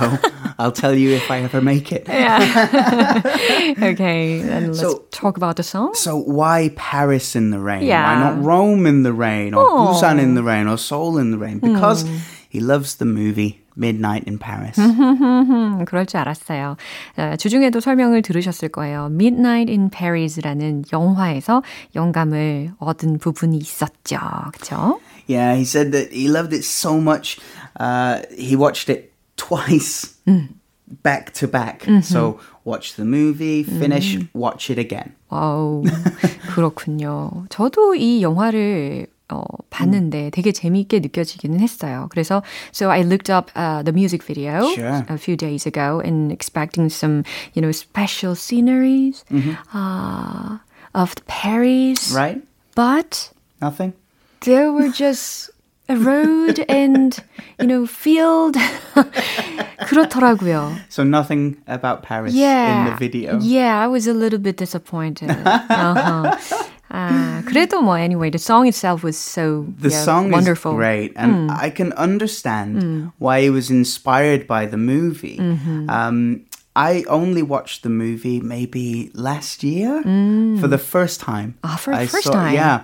I'll 0.59 0.71
tell 0.71 0.93
you 0.93 1.15
if 1.15 1.31
I 1.31 1.41
ever 1.41 1.61
make 1.61 1.91
it. 1.91 2.05
Yeah. 2.07 3.21
okay, 3.81 4.41
then 4.41 4.67
let's 4.67 4.79
so, 4.79 5.05
talk 5.11 5.37
about 5.37 5.55
the 5.55 5.63
song. 5.63 5.95
So 5.95 6.15
why 6.15 6.69
Paris 6.75 7.35
in 7.35 7.51
the 7.51 7.59
rain? 7.59 7.83
Yeah. 7.83 8.03
Why 8.03 8.19
not 8.19 8.43
Rome 8.43 8.85
in 8.85 9.03
the 9.03 9.13
rain 9.13 9.53
or 9.53 9.65
oh. 9.65 9.93
Busan 9.93 10.19
in 10.19 10.35
the 10.35 10.43
rain 10.43 10.67
or 10.67 10.77
Seoul 10.77 11.17
in 11.17 11.31
the 11.31 11.37
rain? 11.37 11.59
Because 11.59 12.03
mm. 12.03 12.19
he 12.49 12.59
loves 12.59 12.95
the 12.95 13.05
movie 13.05 13.61
Midnight 13.76 14.24
in 14.26 14.38
Paris. 14.38 14.80
그럴 15.86 16.06
줄 16.06 16.20
알았어요. 16.20 16.76
주중에도 17.38 17.80
설명을 17.80 18.22
들으셨을 18.22 18.68
거예요. 18.70 19.06
Midnight 19.12 19.70
in 19.70 19.90
Paris라는 19.90 20.84
영화에서 20.92 21.62
영감을 21.94 22.72
얻은 22.78 23.18
부분이 23.18 23.58
있었죠. 23.58 24.18
그렇죠? 24.52 25.00
Yeah, 25.28 25.56
he 25.56 25.64
said 25.64 25.92
that 25.92 26.12
he 26.12 26.28
loved 26.28 26.54
it 26.54 26.64
so 26.64 26.98
much. 27.00 27.38
Uh, 27.78 28.22
he 28.38 28.56
watched 28.56 28.88
it 28.88 29.12
twice. 29.36 30.14
음. 30.26 30.48
back 31.02 31.32
to 31.34 31.48
back. 31.48 31.80
Mm-hmm. 31.80 32.00
So 32.00 32.38
watch 32.64 32.94
the 32.94 33.04
movie, 33.04 33.64
finish, 33.64 34.16
음. 34.16 34.28
watch 34.34 34.70
it 34.70 34.78
again. 34.78 35.14
와우, 35.28 35.82
그렇군요. 36.54 37.46
저도 37.48 37.96
이 37.96 38.22
영화를 38.22 39.08
어, 39.29 39.43
봤는데 39.69 40.29
되게 40.31 40.51
재미있게 40.51 40.99
느껴지기는 40.99 41.59
했어요. 41.59 42.07
그래서 42.11 42.43
so 42.71 42.89
I 42.89 43.01
looked 43.01 43.31
up 43.31 43.49
uh, 43.55 43.81
the 43.83 43.93
music 43.93 44.23
video 44.23 44.67
sure. 44.75 45.05
a 45.07 45.17
few 45.17 45.37
days 45.37 45.65
ago 45.65 46.01
and 46.03 46.31
expecting 46.31 46.89
some, 46.89 47.23
you 47.53 47.61
know, 47.61 47.71
special 47.71 48.35
sceneries 48.35 49.23
mm-hmm. 49.31 49.55
uh, 49.73 50.57
of 50.93 51.15
Paris. 51.27 52.11
Right. 52.13 52.41
But 52.75 53.31
nothing. 53.61 53.93
There 54.41 54.71
were 54.73 54.89
just 54.89 55.51
a 55.91 55.97
road 55.97 56.63
and 56.69 57.19
you 57.59 57.67
know 57.67 57.85
field 57.85 58.55
그렇더라고요. 59.87 60.77
So 60.89 61.03
nothing 61.03 61.57
about 61.67 62.03
Paris 62.03 62.33
yeah. 62.33 62.87
in 62.87 62.91
the 62.91 62.97
video. 62.97 63.39
Yeah, 63.39 63.79
I 63.79 63.87
was 63.87 64.07
a 64.07 64.13
little 64.13 64.39
bit 64.39 64.57
disappointed. 64.57 65.29
Uh-huh. 65.29 66.37
아, 66.95 67.41
그래도 67.45 67.81
뭐 67.81 67.97
anyway, 67.97 68.29
the 68.29 68.39
song 68.39 68.67
itself 68.67 69.03
was 69.03 69.17
so 69.17 69.65
the 69.79 69.89
yeah, 69.89 70.03
song 70.03 70.29
wonderful. 70.29 70.73
is 70.73 70.77
great, 70.77 71.13
and 71.15 71.49
mm. 71.49 71.57
I 71.57 71.69
can 71.69 71.93
understand 71.93 72.81
mm. 72.81 73.13
why 73.17 73.41
he 73.41 73.49
was 73.49 73.69
inspired 73.69 74.45
by 74.45 74.65
the 74.65 74.77
movie. 74.77 75.37
Mm-hmm. 75.37 75.89
Um, 75.89 76.45
I 76.75 77.03
only 77.07 77.43
watched 77.43 77.83
the 77.83 77.89
movie 77.89 78.39
maybe 78.39 79.11
last 79.13 79.63
year 79.63 80.03
mm. 80.03 80.59
for 80.59 80.67
the 80.67 80.77
first 80.77 81.19
time. 81.19 81.55
Ah, 81.63 81.75
for 81.79 81.91
the 81.91 82.01
I 82.01 82.05
first 82.07 82.25
saw, 82.25 82.33
time, 82.33 82.55
yeah 82.55 82.83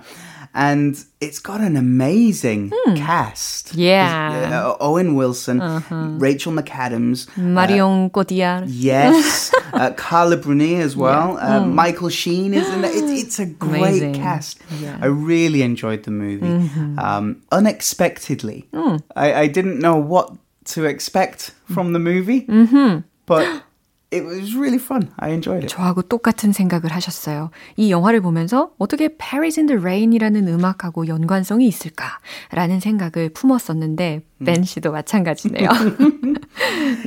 and 0.53 1.03
it's 1.19 1.39
got 1.39 1.61
an 1.61 1.75
amazing 1.75 2.71
hmm. 2.73 2.95
cast. 2.95 3.73
Yeah. 3.73 4.65
Uh, 4.65 4.77
Owen 4.79 5.15
Wilson, 5.15 5.61
uh-huh. 5.61 6.09
Rachel 6.17 6.53
McAdams, 6.53 7.35
Marion 7.37 8.05
uh, 8.05 8.09
Cotillard. 8.09 8.65
Yes, 8.67 9.53
uh, 9.73 9.91
Carla 9.91 10.37
Bruni 10.37 10.75
as 10.75 10.95
well. 10.95 11.33
Yeah. 11.33 11.57
Uh, 11.57 11.63
mm. 11.63 11.73
Michael 11.73 12.09
Sheen 12.09 12.53
is 12.53 12.69
in 12.69 12.83
it. 12.83 12.91
It's, 12.93 13.21
it's 13.23 13.39
a 13.39 13.45
great 13.45 13.81
amazing. 13.81 14.15
cast. 14.15 14.61
Yeah. 14.79 14.97
I 15.01 15.07
really 15.07 15.63
enjoyed 15.63 16.03
the 16.03 16.11
movie. 16.11 16.45
Mm-hmm. 16.45 16.99
Um, 16.99 17.41
unexpectedly, 17.51 18.67
mm. 18.71 19.01
I, 19.15 19.33
I, 19.33 19.47
didn't 19.47 19.79
know 19.79 19.95
what 19.95 20.35
to 20.65 20.85
expect 20.85 21.51
from 21.71 21.93
the 21.93 21.99
movie, 21.99 22.41
mm-hmm. 22.41 22.99
but 23.25 23.63
it 24.13 24.23
was 24.23 24.55
really 24.55 24.77
fun. 24.77 25.09
I 25.17 25.31
enjoyed 25.31 25.63
it. 25.63 25.67
저하고 25.67 26.03
똑같은 26.03 26.53
생각을 26.53 26.91
하셨어요. 26.91 27.49
이 27.75 27.91
영화를 27.91 28.21
보면서 28.21 28.71
어떻게 28.77 29.09
Paris 29.09 29.59
in 29.59 29.67
the 29.67 29.79
Rain이라는 29.79 30.47
음악하고 30.47 31.07
연관성이 31.07 31.67
있을까라는 31.67 32.79
생각을 32.79 33.29
품었었는데 33.33 34.21
벤 34.45 34.63
씨도 34.63 34.91
마찬가지네요. 34.91 35.69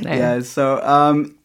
네. 0.03 0.19
Yeah, 0.19 0.39
so 0.41 0.81
um, 0.83 1.35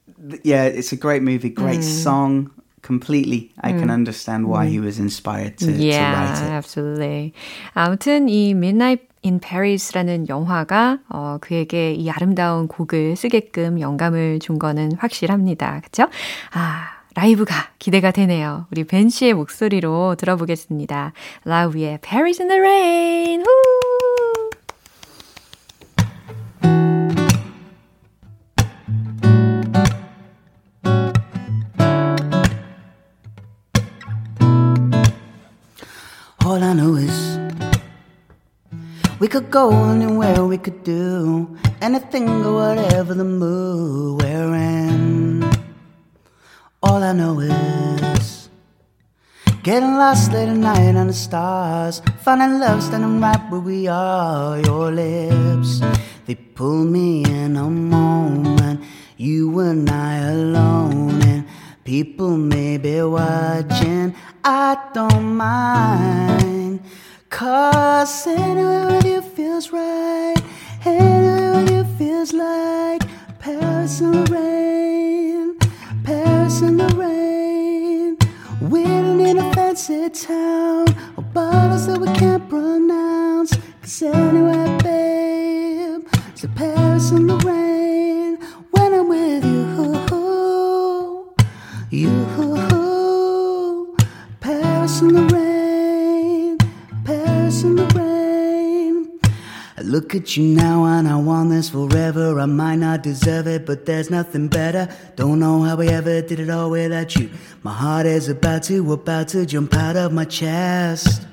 yeah, 0.44 0.64
it's 0.66 0.92
a 0.92 0.96
great 0.96 1.22
movie, 1.22 1.50
great 1.54 1.80
음. 1.80 1.82
song. 1.82 2.50
Completely, 2.84 3.52
I 3.60 3.72
can 3.72 3.90
understand 3.90 4.48
why 4.48 4.66
he 4.66 4.80
was 4.80 4.98
inspired 4.98 5.56
to, 5.58 5.70
yeah, 5.70 6.10
to 6.10 6.18
write 6.18 6.42
it. 6.42 6.50
absolutely. 6.50 7.32
아무튼 7.74 8.28
이 8.28 8.50
Midnight 8.50 9.06
in 9.24 9.38
Paris라는 9.38 10.28
영화가 10.28 10.98
어, 11.08 11.38
그에게 11.40 11.94
이 11.94 12.10
아름다운 12.10 12.66
곡을 12.66 13.14
쓰게끔 13.14 13.78
영감을 13.80 14.40
준 14.40 14.58
거는 14.58 14.92
확실합니다. 14.98 15.80
그쵸? 15.84 16.08
아, 16.52 16.88
라이브가 17.14 17.54
기대가 17.78 18.10
되네요. 18.10 18.66
우리 18.72 18.82
벤 18.84 19.08
씨의 19.08 19.34
목소리로 19.34 20.16
들어보겠습니다. 20.16 21.12
라우의 21.44 22.00
Paris 22.02 22.42
in 22.42 22.48
the 22.48 22.60
Rain. 22.60 23.42
후! 23.42 24.11
We 39.22 39.28
could 39.28 39.52
go 39.52 39.70
anywhere, 39.70 40.44
we 40.44 40.58
could 40.58 40.82
do 40.82 41.56
anything 41.80 42.28
or 42.44 42.54
whatever 42.54 43.14
the 43.14 43.22
mood 43.22 44.20
we're 44.20 44.52
in. 44.52 45.48
All 46.82 47.04
I 47.04 47.12
know 47.12 47.38
is 47.38 48.48
getting 49.62 49.94
lost 49.94 50.32
late 50.32 50.48
at 50.48 50.56
night 50.56 50.96
on 50.96 51.06
the 51.06 51.12
stars, 51.12 52.02
finding 52.24 52.58
love 52.58 52.82
standing 52.82 53.20
right 53.20 53.38
where 53.48 53.60
we 53.60 53.86
are. 53.86 54.58
Your 54.58 54.90
lips, 54.90 55.80
they 56.26 56.34
pull 56.34 56.84
me 56.84 57.22
in 57.24 57.56
a 57.56 57.70
moment. 57.70 58.82
You 59.18 59.56
and 59.60 59.88
I 59.88 60.16
alone, 60.32 61.22
and 61.22 61.46
people 61.84 62.36
may 62.36 62.76
be 62.76 63.00
watching. 63.02 64.16
I 64.42 64.76
don't 64.92 65.36
mind. 65.36 66.61
Cause 67.32 68.26
anywhere 68.26 68.86
with 68.88 69.06
you 69.06 69.22
feels 69.22 69.72
right. 69.72 70.36
Anywhere 70.84 71.54
with 71.54 71.70
you 71.70 71.84
feels 71.96 72.34
like 72.34 73.00
Paris 73.38 74.02
in 74.02 74.12
the 74.12 74.24
rain. 74.30 75.56
Paris 76.04 76.60
in 76.60 76.76
the 76.76 76.88
rain. 76.94 78.18
We 78.60 78.84
don't 78.84 79.16
need 79.16 79.38
a 79.38 79.52
fancy 79.54 80.10
town 80.10 80.88
or 81.16 81.24
bottles 81.32 81.86
that 81.86 81.98
we 81.98 82.06
can't 82.18 82.46
pronounce. 82.50 83.56
Cause 83.80 84.02
anywhere, 84.02 84.78
babe, 84.80 86.06
it's 86.28 86.44
a 86.44 86.48
Paris 86.48 87.12
in 87.12 87.26
the 87.26 87.38
look 100.12 100.24
at 100.24 100.36
you 100.36 100.44
now 100.44 100.84
and 100.84 101.08
I 101.08 101.16
want 101.16 101.48
this 101.48 101.70
forever. 101.70 102.38
I 102.38 102.44
might 102.44 102.76
not 102.76 103.02
deserve 103.02 103.46
it, 103.46 103.64
but 103.64 103.86
there's 103.86 104.10
nothing 104.10 104.48
better. 104.48 104.86
Don't 105.16 105.38
know 105.38 105.62
how 105.62 105.76
we 105.76 105.88
ever 105.88 106.20
did 106.20 106.38
it 106.38 106.50
all 106.50 106.70
without 106.70 107.16
you. 107.16 107.30
My 107.62 107.72
heart 107.72 108.04
is 108.04 108.28
about 108.28 108.64
to, 108.64 108.92
about 108.92 109.28
to 109.28 109.46
jump 109.46 109.74
out 109.74 109.96
of 109.96 110.12
my 110.12 110.26
chest. 110.26 111.26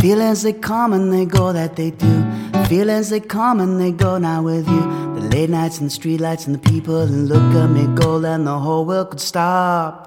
Feelings 0.00 0.40
they 0.42 0.54
come 0.54 0.94
and 0.94 1.12
they 1.12 1.26
go 1.26 1.52
that 1.52 1.76
they 1.76 1.90
do. 1.90 2.24
Feelings 2.68 3.10
they 3.10 3.20
come 3.20 3.60
and 3.60 3.78
they 3.78 3.92
go 3.92 4.16
now 4.16 4.42
with 4.42 4.66
you. 4.66 4.80
The 5.16 5.28
late 5.36 5.50
nights 5.50 5.78
and 5.78 5.90
the 5.90 5.94
streetlights 5.94 6.46
and 6.46 6.54
the 6.54 6.70
people 6.70 7.02
and 7.02 7.28
look 7.28 7.54
at 7.54 7.66
me 7.66 7.86
gold 8.00 8.24
and 8.24 8.46
the 8.46 8.58
whole 8.58 8.86
world 8.86 9.10
could 9.10 9.20
stop. 9.20 10.06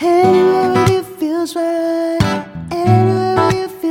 With 0.00 0.90
you 0.90 1.02
feels 1.02 1.54
right. 1.54 2.53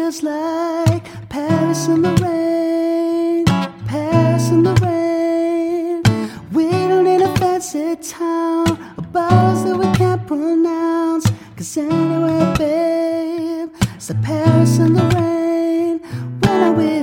Feels 0.04 0.22
like 0.22 1.06
Paris 1.30 1.88
in 1.88 2.02
the 2.02 2.12
rain. 2.22 3.46
Paris 3.88 4.50
in 4.50 4.62
the 4.64 4.76
rain. 4.84 6.04
We 6.52 6.70
don't 6.90 7.06
need 7.06 7.22
a 7.22 7.34
fancy 7.38 7.96
town 7.96 8.68
or 8.98 9.04
bars 9.14 9.64
that 9.64 9.78
we 9.78 9.86
can't 9.96 10.28
pronounce. 10.28 11.32
Cause 11.56 11.78
anywhere, 11.78 12.54
babe, 12.58 13.70
it's 13.96 14.08
the 14.08 14.16
Paris 14.16 14.78
in 14.78 14.94
the 14.94 15.06
rain 15.16 16.00
when 16.42 16.64
I'm 16.66 16.76
with 16.76 17.03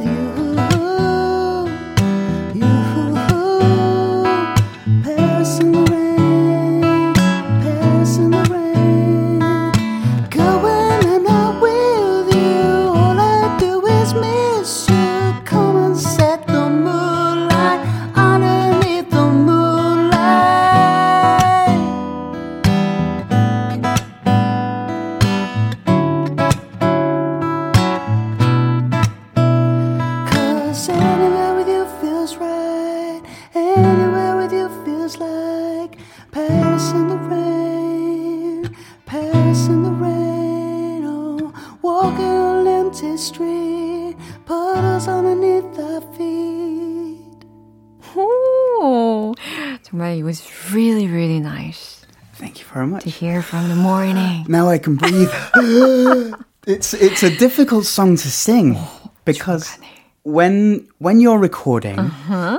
can 54.80 54.96
breathe. 54.96 55.30
it's 56.66 56.92
it's 56.94 57.22
a 57.22 57.30
difficult 57.36 57.86
song 57.86 58.16
to 58.16 58.28
sing 58.30 58.76
because 59.24 59.78
when 60.24 60.86
when 60.98 61.20
you're 61.20 61.38
recording, 61.38 62.10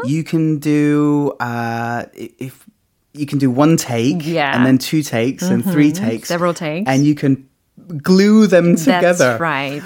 you 0.06 0.24
can 0.24 0.60
do 0.60 1.34
uh, 1.40 2.06
if 2.14 2.66
you 3.14 3.26
can 3.26 3.38
do 3.40 3.52
one 3.52 3.76
take, 3.78 4.26
Yeah. 4.26 4.56
and 4.56 4.66
then 4.66 4.78
two 4.78 5.04
takes, 5.04 5.44
and 5.44 5.64
three 5.64 5.92
takes, 5.92 6.30
Several 6.30 6.54
takes. 6.54 6.88
and 6.90 7.06
you 7.06 7.14
can 7.16 7.46
glue 8.03 8.47
them 8.47 8.77
together. 8.77 9.39
That's 9.39 9.41
right. 9.41 9.83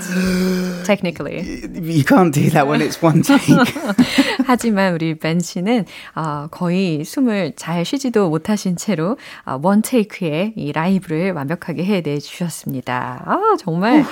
Technically. 0.85 1.43
You 1.75 2.05
can't 2.05 2.33
do 2.33 2.49
that 2.51 2.67
when 2.67 2.81
it's 2.81 3.03
one 3.03 3.23
take. 3.23 3.41
하지만 4.47 4.95
우리 4.95 5.19
벤 5.19 5.41
씨는 5.41 5.85
어, 6.15 6.49
거의 6.51 7.05
숨을 7.05 7.55
잘 7.57 7.85
쉬지도 7.85 8.31
못하신 8.31 8.77
채로 8.77 9.19
어, 9.45 9.59
원 9.63 9.83
테이크에 9.83 10.55
이 10.57 10.73
라이브를 10.73 11.33
완벽하게 11.33 11.85
해내 11.85 12.19
주셨습니다. 12.19 13.23
아, 13.27 13.57
정말 13.59 14.05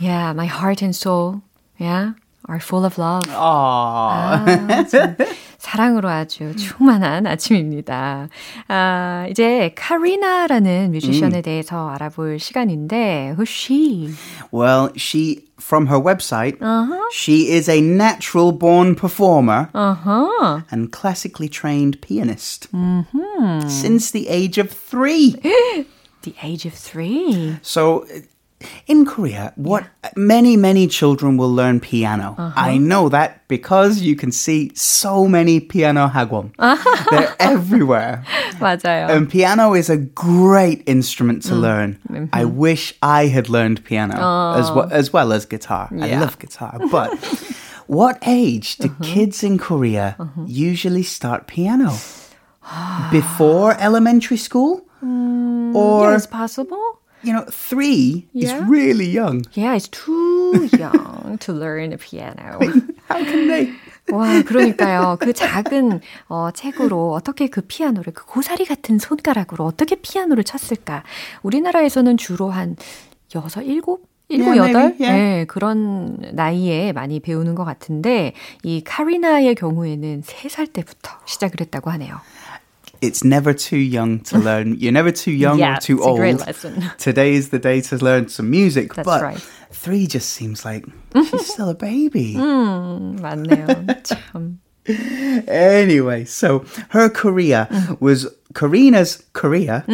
Yeah, 0.00 0.30
my 0.30 0.46
heart 0.46 0.80
and 0.80 0.94
soul 0.94 1.42
yeah, 1.80 2.12
are 2.48 2.60
full 2.60 2.84
of 2.84 2.98
love. 2.98 3.26
Aww. 3.26 3.36
아, 3.36 4.44
참 4.88 5.16
사랑으로 5.62 6.08
아주 6.08 6.54
충만한 6.56 7.26
아침입니다. 7.26 8.28
아, 8.68 9.26
이제 9.30 9.72
카리나라는 9.76 10.92
뮤지션에 10.92 11.42
대해서 11.42 11.88
알아볼 11.90 12.38
시간인데 12.38 13.34
who's 13.36 13.48
she? 13.48 14.14
Well, 14.52 14.90
she 14.96 15.44
from 15.60 15.86
her 15.88 16.00
website, 16.00 16.56
she 17.12 17.50
is 17.50 17.68
a 17.68 17.80
natural 17.80 18.52
born 18.56 18.94
performer 18.94 19.68
Uh-huh. 19.74 20.60
and 20.70 20.92
classically 20.92 21.48
trained 21.48 22.00
pianist 22.00 22.68
since 23.66 24.12
the 24.12 24.28
age 24.28 24.58
of 24.58 24.70
three. 24.70 25.34
The 26.22 26.34
age 26.42 26.64
of 26.66 26.74
three. 26.74 27.56
So, 27.62 28.04
in 28.88 29.06
Korea, 29.06 29.52
what 29.54 29.84
many 30.16 30.56
many 30.56 30.88
children 30.88 31.36
will 31.36 31.52
learn 31.52 31.78
piano. 31.78 32.34
I 32.56 32.76
know 32.76 33.08
that 33.08 33.46
because 33.46 34.00
you 34.02 34.16
can 34.16 34.32
see 34.32 34.72
so 34.74 35.28
many 35.28 35.60
piano 35.60 36.08
hagwon. 36.08 36.50
They're 37.10 37.36
everywhere. 37.38 38.24
맞아요. 38.58 39.08
And 39.10 39.30
piano 39.30 39.74
is 39.74 39.88
a 39.88 39.96
great 39.96 40.82
instrument 40.86 41.44
to 41.44 41.54
learn. 41.54 41.98
I 42.32 42.44
wish 42.44 42.94
I 43.00 43.26
had 43.28 43.48
learned 43.48 43.84
piano 43.84 44.18
as 44.58 44.70
well 44.72 44.88
as 44.90 45.12
well 45.12 45.32
as 45.32 45.46
guitar. 45.46 45.88
I 45.92 46.08
Yeah. 46.08 46.20
love 46.20 46.38
guitar, 46.40 46.80
but 46.90 47.14
what 47.86 48.18
age 48.26 48.76
do 48.78 48.90
kids 49.02 49.44
in 49.44 49.58
Korea 49.58 50.16
usually 50.46 51.04
start 51.04 51.46
piano? 51.46 51.94
Before 53.12 53.76
elementary 53.80 54.36
school? 54.36 54.82
Or 55.00 56.10
yeah, 56.10 56.16
it's 56.16 56.26
possible. 56.26 56.81
You 57.23 57.33
know, 57.33 57.45
3 57.49 58.27
Yeah. 58.33 58.57
is 58.59 58.69
really 58.69 59.07
young. 59.09 59.43
Yeah, 59.53 59.75
it's 59.75 59.87
too 59.89 60.67
young 60.77 61.37
to 61.39 61.53
learn 61.53 61.91
the 61.91 61.97
piano. 61.97 62.59
How 63.09 63.23
can 63.23 63.47
they? 63.47 63.73
와, 64.11 64.41
그러니까요. 64.43 65.17
그 65.19 65.31
작은 65.31 66.01
어, 66.27 66.49
책으로 66.53 67.13
어떻게 67.13 67.47
그 67.47 67.61
피아노를 67.61 68.11
그 68.13 68.25
고사리 68.25 68.65
같은 68.65 68.99
손가락으로 68.99 69.63
어떻게 69.65 69.95
피아노를 69.95 70.43
쳤을까? 70.43 71.03
우리나라에서는 71.43 72.17
주로 72.17 72.49
한 72.51 72.75
여섯, 73.33 73.61
일곱, 73.61 74.05
일곱, 74.27 74.57
여덟, 74.57 74.95
yeah. 74.99 74.99
네, 74.99 75.45
그런 75.47 76.17
나이에 76.33 76.91
많이 76.91 77.19
배우는 77.19 77.55
것 77.55 77.63
같은데 77.65 78.33
이 78.63 78.83
카리나의 78.83 79.55
경우에는 79.55 80.21
세 80.25 80.49
살 80.49 80.67
때부터 80.67 81.11
시작을 81.25 81.61
했다고 81.61 81.89
하네요. 81.91 82.19
It's 83.02 83.22
never 83.22 83.54
too 83.54 83.78
young 83.78 84.20
to 84.26 84.38
learn. 84.38 84.74
You're 84.78 84.90
never 84.92 85.12
too 85.12 85.30
young 85.30 85.58
Yeah, 85.60 85.76
or 85.76 85.80
too 85.80 85.98
it's 85.98 86.06
a 86.06 86.08
old. 86.08 86.18
great 86.18 86.38
lesson. 86.40 86.90
Today 86.98 87.34
is 87.34 87.50
the 87.50 87.58
day 87.60 87.80
to 87.82 87.96
learn 87.96 88.26
some 88.28 88.50
music. 88.50 88.94
That's 88.94 89.06
but 89.06 89.22
right. 89.22 89.38
three 89.70 90.06
just 90.08 90.30
seems 90.30 90.64
like 90.64 90.84
she's 91.14 91.46
still 91.52 91.68
a 91.70 91.74
baby. 91.78 92.34
음, 92.34 93.20
맞네요. 93.20 94.02
참. 94.02 94.58
Anyway, 95.46 96.24
so 96.24 96.64
her 96.90 97.08
career 97.08 97.68
Mm. 97.70 98.00
was 98.00 98.26
Karina's 98.54 99.22
career 99.34 99.84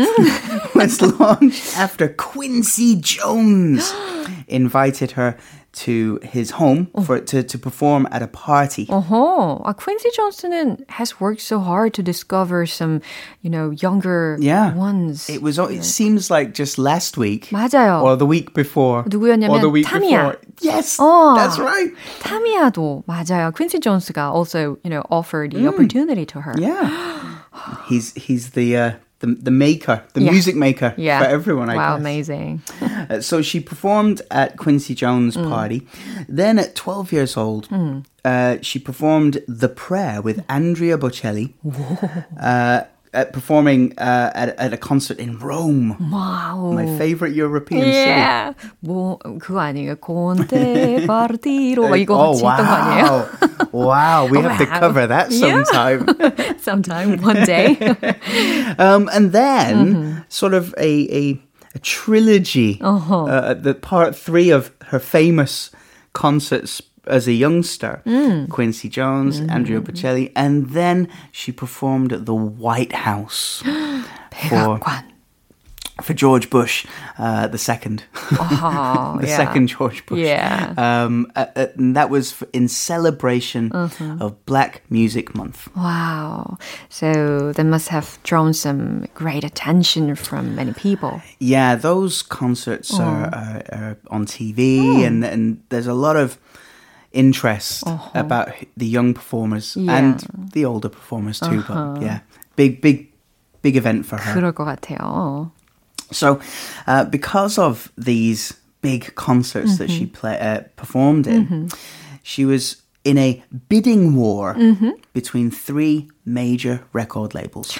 was 0.74 1.02
launched 1.02 1.76
after 1.76 2.08
Quincy 2.08 2.96
Jones 3.00 3.92
invited 4.46 5.12
her 5.12 5.36
to 5.74 6.20
his 6.22 6.52
home 6.52 6.86
Oh. 6.94 7.02
for 7.02 7.18
to, 7.18 7.42
to 7.42 7.58
perform 7.58 8.06
at 8.12 8.22
a 8.22 8.28
party. 8.28 8.86
어허, 8.86 9.62
아, 9.64 9.74
Quincy 9.76 10.08
Johnson 10.14 10.84
has 10.88 11.18
worked 11.18 11.40
so 11.42 11.58
hard 11.58 11.92
to 11.94 12.02
discover 12.02 12.64
some, 12.64 13.00
you 13.42 13.50
know, 13.50 13.70
younger 13.82 14.36
Yeah. 14.40 14.72
ones. 14.74 15.28
It 15.28 15.42
was. 15.42 15.58
It 15.58 15.82
seems 15.82 16.30
like 16.30 16.54
just 16.54 16.78
last 16.78 17.18
week, 17.18 17.50
맞아요. 17.50 18.02
or 18.04 18.14
the 18.16 18.24
week 18.26 18.54
before, 18.54 19.02
누구였냐면 19.10 19.50
or 19.50 19.58
the 19.58 19.68
week 19.68 19.86
타미야. 19.86 20.10
before. 20.10 20.36
Yes, 20.62 20.96
어. 21.00 21.34
that's 21.34 21.58
right. 21.58 21.90
타미야도 22.22 23.02
맞아요. 23.08 23.50
Quincy 23.52 23.80
Jones가 23.80 24.30
also, 24.30 24.78
you 24.84 24.90
know, 24.90 25.02
offered 25.10 25.52
the 25.52 25.66
opportunity 25.66 26.24
to 26.26 26.40
her. 26.40 26.54
Yeah, 26.56 26.86
he's 27.90 28.14
he's 28.14 28.50
the 28.54 28.76
uh, 28.76 28.90
the 29.18 29.34
the 29.34 29.50
maker, 29.50 30.02
the 30.14 30.22
Yeah. 30.22 30.30
music 30.30 30.54
maker 30.54 30.94
Yeah. 30.96 31.18
for 31.18 31.26
everyone. 31.26 31.68
I 31.68 31.74
wow, 31.74 31.96
guess. 31.96 32.00
amazing. 32.00 32.62
Uh, 33.10 33.20
so 33.20 33.42
she 33.42 33.60
performed 33.60 34.22
at 34.30 34.56
Quincy 34.56 34.94
Jones' 34.94 35.36
party. 35.36 35.86
Then 36.28 36.58
at 36.58 36.74
12 36.74 37.12
years 37.12 37.36
old, 37.36 37.68
uh, 38.24 38.56
she 38.62 38.78
performed 38.78 39.42
The 39.48 39.68
Prayer 39.68 40.20
with 40.22 40.44
Andrea 40.48 40.96
Bocelli. 40.98 41.52
Uh, 42.40 42.82
at 43.14 43.32
performing 43.32 43.94
uh, 43.96 44.32
at, 44.34 44.58
at 44.58 44.72
a 44.72 44.76
concert 44.76 45.20
in 45.20 45.38
Rome, 45.38 45.94
와우. 46.10 46.74
my 46.74 46.84
favorite 46.98 47.32
European 47.32 47.84
city. 47.84 48.10
Yeah. 48.10 48.54
뭐 48.82 49.18
그거 49.38 49.60
아니에요? 49.60 49.94
콘테 50.00 51.06
파르티로 51.06 51.88
막 51.90 51.96
이거 51.96 52.14
oh 52.18 52.34
같이 52.34 52.44
했던 52.44 52.66
거 52.66 52.72
아니에요? 52.74 53.70
wow! 53.70 53.86
wow, 53.86 54.26
we 54.26 54.38
have 54.42 54.58
to 54.58 54.64
Wow. 54.66 54.80
cover 54.80 55.06
that 55.06 55.30
Yeah. 55.30 55.62
sometime. 55.62 56.06
Sometime 56.58 57.22
one 57.22 57.44
day. 57.46 57.78
Um, 58.82 59.08
and 59.14 59.30
then 59.30 59.74
Mm-hmm. 59.94 60.18
sort 60.28 60.54
of 60.54 60.74
a 60.76 60.90
a, 61.14 61.38
a 61.75 61.79
trilogy, 61.79 62.79
uh-huh. 62.81 63.25
uh, 63.25 63.53
the 63.53 63.73
part 63.73 64.15
three 64.15 64.49
of 64.49 64.71
her 64.87 64.99
famous 64.99 65.71
concerts 66.13 66.81
as 67.07 67.27
a 67.27 67.33
youngster 67.33 68.01
mm. 68.05 68.49
Quincy 68.49 68.89
Jones, 68.89 69.39
mm-hmm. 69.39 69.49
Andrea 69.49 69.81
Bocelli, 69.81 70.31
and 70.35 70.69
then 70.69 71.07
she 71.31 71.51
performed 71.51 72.13
at 72.13 72.25
the 72.25 72.35
White 72.35 72.93
House. 72.93 73.63
for 74.47 74.79
for 76.02 76.12
George 76.12 76.50
Bush, 76.50 76.84
uh, 77.18 77.46
the 77.46 77.56
second, 77.58 78.02
Oh, 78.32 79.16
the 79.20 79.28
yeah. 79.28 79.36
second 79.36 79.68
George 79.68 80.04
Bush. 80.06 80.18
Yeah. 80.18 80.74
Um, 80.76 81.30
uh, 81.36 81.46
uh, 81.54 81.66
and 81.78 81.94
that 81.94 82.10
was 82.10 82.32
f- 82.32 82.42
in 82.52 82.66
celebration 82.66 83.70
Mm-hmm. 83.70 84.20
of 84.20 84.34
Black 84.44 84.82
Music 84.90 85.36
Month. 85.36 85.68
Wow. 85.76 86.58
So 86.90 87.52
they 87.52 87.62
must 87.62 87.88
have 87.94 88.18
drawn 88.24 88.52
some 88.54 89.06
great 89.14 89.44
attention 89.44 90.16
from 90.16 90.56
many 90.56 90.72
people. 90.72 91.22
Yeah, 91.38 91.76
those 91.76 92.22
concerts 92.26 92.90
Oh. 92.92 93.00
are, 93.02 93.30
are, 93.30 93.62
are 93.70 93.96
on 94.10 94.26
TV, 94.26 95.06
and, 95.06 95.22
and 95.24 95.62
there's 95.68 95.86
a 95.86 95.94
lot 95.94 96.16
of 96.16 96.38
interest 97.12 97.84
about 98.14 98.48
h- 98.50 98.66
the 98.76 98.86
young 98.86 99.14
performers 99.14 99.76
Uh-huh. 99.76 99.86
Yeah. 99.86 99.92
Uh-huh. 99.92 100.18
and 100.34 100.50
the 100.52 100.64
older 100.64 100.88
performers 100.90 101.38
too. 101.38 101.62
But 101.68 102.02
yeah, 102.02 102.18
big, 102.56 102.80
big, 102.82 103.12
big 103.62 103.76
event 103.76 104.06
for 104.06 104.18
her. 104.18 104.34
그럴 104.34 104.52
것 104.52 104.64
같아요. 104.66 105.52
So, 106.11 106.39
uh, 106.87 107.05
because 107.05 107.57
of 107.57 107.91
these 107.97 108.53
big 108.81 109.13
concerts 109.15 109.77
that 109.77 109.89
she 109.89 110.05
play, 110.05 110.39
uh, 110.39 110.61
performed 110.75 111.27
in, 111.27 111.69
she 112.23 112.45
was 112.45 112.81
in 113.03 113.17
a 113.17 113.43
bidding 113.69 114.15
war 114.15 114.55
between 115.13 115.51
three 115.51 116.09
major 116.29 116.81
record 116.93 117.35
labels. 117.37 117.79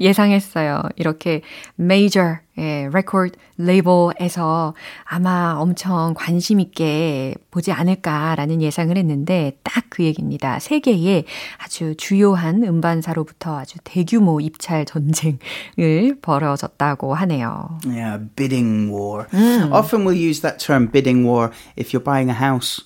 예상했어요. 0.00 0.82
이렇게 0.96 1.42
메이저 1.74 2.38
예, 2.58 2.88
레코드 2.90 3.36
레이블에서 3.58 4.72
아마 5.04 5.56
엄청 5.58 6.14
관심 6.16 6.60
있게 6.60 7.34
보지 7.50 7.72
않을까라는 7.72 8.62
예상을 8.62 8.96
했는데 8.96 9.58
딱 9.62 9.86
그 9.96 10.04
얘기입니다. 10.04 10.58
세계의 10.58 11.24
아주 11.56 11.94
주요한 11.96 12.62
음반사로부터 12.62 13.56
아주 13.56 13.78
대규모 13.82 14.40
입찰 14.42 14.84
전쟁을 14.84 16.18
벌어졌다고 16.20 17.14
하네요. 17.14 17.80
Yeah, 17.86 18.18
bidding 18.36 18.92
war. 18.92 19.26
Mm. 19.32 19.72
Often 19.72 20.04
we'll 20.04 20.12
use 20.12 20.42
that 20.42 20.58
term 20.58 20.86
bidding 20.86 21.24
war 21.24 21.50
if 21.76 21.94
you're 21.94 22.04
buying 22.04 22.28
a 22.28 22.34
house 22.34 22.82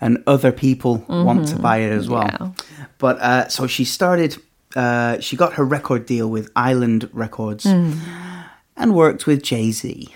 and 0.00 0.22
other 0.28 0.52
people 0.52 1.02
want 1.08 1.48
to 1.48 1.58
buy 1.58 1.78
it 1.78 1.90
as 1.92 2.08
well. 2.08 2.22
Mm-hmm. 2.30 2.78
Yeah. 2.78 2.86
But 2.98 3.18
uh, 3.20 3.48
so 3.48 3.66
she 3.66 3.84
started, 3.84 4.35
uh, 4.76 5.18
she 5.20 5.36
got 5.36 5.54
her 5.54 5.64
record 5.64 6.06
deal 6.06 6.28
with 6.30 6.50
Island 6.54 7.08
Records 7.12 7.64
Mm. 7.64 7.96
and 8.76 8.94
worked 8.94 9.26
with 9.26 9.42
Jay 9.42 9.72
Z, 9.72 10.14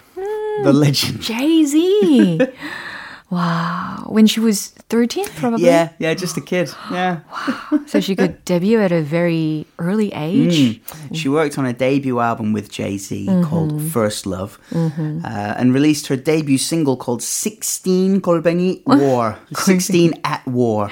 the 0.63 0.73
legend. 0.73 1.23
Jay-Z. 1.23 2.41
wow. 3.31 4.05
When 4.09 4.27
she 4.27 4.41
was 4.41 4.69
13 4.91 5.25
probably? 5.37 5.65
Yeah, 5.67 5.91
yeah, 5.99 6.15
just 6.15 6.37
a 6.37 6.41
kid. 6.41 6.71
Yeah. 6.91 7.21
wow. 7.31 7.81
So 7.87 8.01
she 8.01 8.17
could 8.17 8.45
debut 8.45 8.81
at 8.81 8.93
a 8.93 9.01
very 9.03 9.67
early 9.79 10.13
age. 10.13 10.81
She 11.15 11.29
worked 11.29 11.57
on 11.59 11.65
a 11.67 11.73
debut 11.73 12.19
album 12.21 12.53
with 12.53 12.71
Jay 12.71 12.99
Z 12.99 13.27
Mm-hmm. 13.27 13.45
called 13.49 13.81
First 13.93 14.27
Love 14.27 14.59
uh, 14.73 15.55
and 15.57 15.73
released 15.73 16.09
her 16.09 16.17
debut 16.17 16.59
single 16.59 16.97
called 16.97 17.23
16 17.23 18.21
Kolbengi 18.21 18.83
War. 18.87 19.39
16 19.55 20.15
at 20.25 20.45
War. 20.47 20.91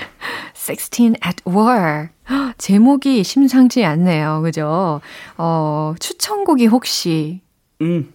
16 0.68 1.16
at 1.24 1.42
War. 1.46 2.10
헉, 2.30 2.54
제목이 2.58 3.24
심상치 3.24 3.84
않네요. 3.86 4.42
그죠? 4.44 5.02
어, 5.38 5.94
추천곡이 6.00 6.68
혹시 6.68 7.42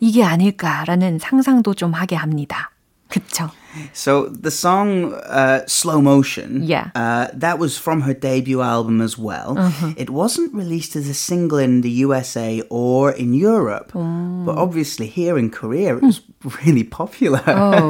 이게 0.01 0.24
아닐까라는 0.24 1.18
상상도 1.18 1.74
좀 1.74 1.92
하게 1.92 2.16
합니다. 2.16 2.70
그쵸? 3.09 3.51
So 3.94 4.29
the 4.29 4.51
song 4.51 5.12
uh, 5.29 5.61
"Slow 5.66 6.01
Motion," 6.01 6.62
Yeah. 6.64 6.90
uh, 6.96 7.29
that 7.33 7.59
was 7.59 7.79
from 7.79 8.03
her 8.03 8.12
debut 8.12 8.61
album 8.61 9.01
as 9.01 9.16
well. 9.18 9.57
It 9.96 10.11
wasn't 10.11 10.53
released 10.55 10.96
as 10.96 11.09
a 11.09 11.14
single 11.14 11.59
in 11.59 11.83
the 11.83 11.90
USA 12.05 12.62
or 12.70 13.12
in 13.12 13.33
Europe, 13.35 13.92
but 13.92 14.57
obviously 14.57 15.07
here 15.07 15.38
in 15.38 15.48
Korea 15.51 15.96
it 15.96 16.03
was 16.03 16.20
really 16.64 16.83
popular. 16.85 17.40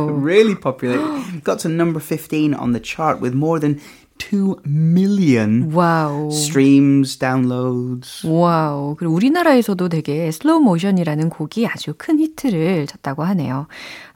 really 0.13 0.55
popular. 0.55 0.99
It 1.35 1.43
got 1.45 1.61
to 1.61 1.69
number 1.69 2.01
fifteen 2.01 2.55
on 2.55 2.73
the 2.73 2.81
chart 2.81 3.21
with 3.21 3.35
more 3.35 3.59
than 3.59 3.81
two 4.19 4.61
million 4.67 5.71
와우. 5.73 6.31
streams, 6.33 7.17
downloads. 7.17 8.25
와우. 8.25 8.97
그리고 8.97 9.15
우리나라에서도 9.15 9.89
되게 9.89 10.31
슬로우 10.31 10.61
모션이라는 10.61 11.31
곡이 11.31 11.67
아주 11.67 11.95
큰 11.97 12.19
히트를 12.19 12.87
쳤다고 12.87 13.25
하네요. 13.25 13.67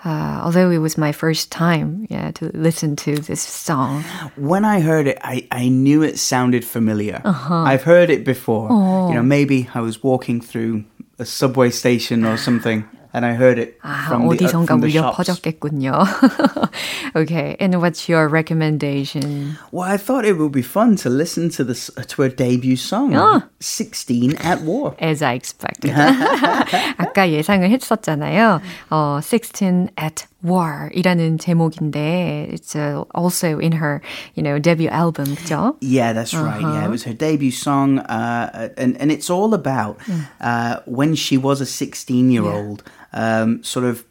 Uh, 0.04 0.42
although 0.44 0.70
it 0.70 0.78
was 0.78 0.98
my 0.98 1.12
first 1.12 1.50
time 1.50 2.06
yeah, 2.10 2.32
to 2.32 2.50
listen 2.52 2.96
to 2.96 3.14
this 3.14 3.40
song. 3.40 4.02
When 4.36 4.64
I 4.64 4.80
heard 4.80 5.06
it, 5.06 5.18
I, 5.22 5.46
I 5.52 5.68
knew 5.68 6.02
it 6.02 6.18
sounded 6.18 6.64
familiar. 6.64 7.22
I've 7.24 7.84
heard 7.84 8.10
it 8.10 8.24
before. 8.24 8.68
You 9.08 9.14
know, 9.14 9.22
maybe 9.22 9.68
I 9.72 9.80
was 9.80 10.02
walking 10.02 10.40
through 10.40 10.82
a 11.20 11.24
subway 11.24 11.70
station 11.70 12.24
or 12.24 12.36
something, 12.36 12.84
and 13.14 13.26
I 13.26 13.34
heard 13.34 13.58
it 13.58 13.76
아, 13.82 14.06
from 14.08 14.28
the, 14.28 14.46
uh, 14.46 14.48
어디선가 14.48 14.66
from 14.66 14.80
the 14.80 14.88
물려 14.88 15.12
shops. 15.12 15.16
퍼졌겠군요. 15.18 15.92
okay, 17.16 17.56
and 17.60 17.76
what's 17.80 18.08
your 18.08 18.28
recommendation? 18.28 19.56
Well, 19.70 19.84
I 19.84 19.96
thought 19.96 20.24
it 20.24 20.38
would 20.38 20.52
be 20.52 20.62
fun 20.62 20.96
to 21.04 21.10
listen 21.10 21.50
to 21.50 21.64
this 21.64 21.90
to 21.92 22.22
her 22.22 22.28
debut 22.28 22.76
song, 22.76 23.14
Ah. 23.14 23.44
"16 23.60 24.36
at 24.40 24.62
War." 24.62 24.94
As 24.98 25.22
I 25.22 25.34
expected. 25.34 25.92
아까 26.96 27.28
예상을 27.30 27.68
했었잖아요. 27.68 28.60
어, 28.90 29.20
16 29.22 29.88
at 29.98 30.24
War 30.46 30.90
이라는 30.94 31.38
제목인데 31.38 32.48
it's 32.52 32.74
uh, 32.74 33.04
also 33.14 33.58
in 33.58 33.72
her, 33.72 34.02
you 34.34 34.42
know, 34.42 34.58
debut 34.58 34.88
album, 34.88 35.36
그죠? 35.36 35.76
Yeah, 35.80 36.12
that's 36.12 36.34
right. 36.34 36.60
Yeah, 36.60 36.84
it 36.84 36.90
was 36.90 37.04
her 37.04 37.12
debut 37.14 37.52
song, 37.52 38.00
uh, 38.00 38.70
and 38.76 38.96
and 39.00 39.12
it's 39.12 39.30
all 39.30 39.54
about 39.54 39.98
uh, 40.40 40.80
when 40.86 41.14
she 41.14 41.36
was 41.38 41.60
a 41.60 41.66
sixteen-year-old, 41.66 42.82
um, 43.12 43.62
sort 43.62 43.84
of 43.84 44.04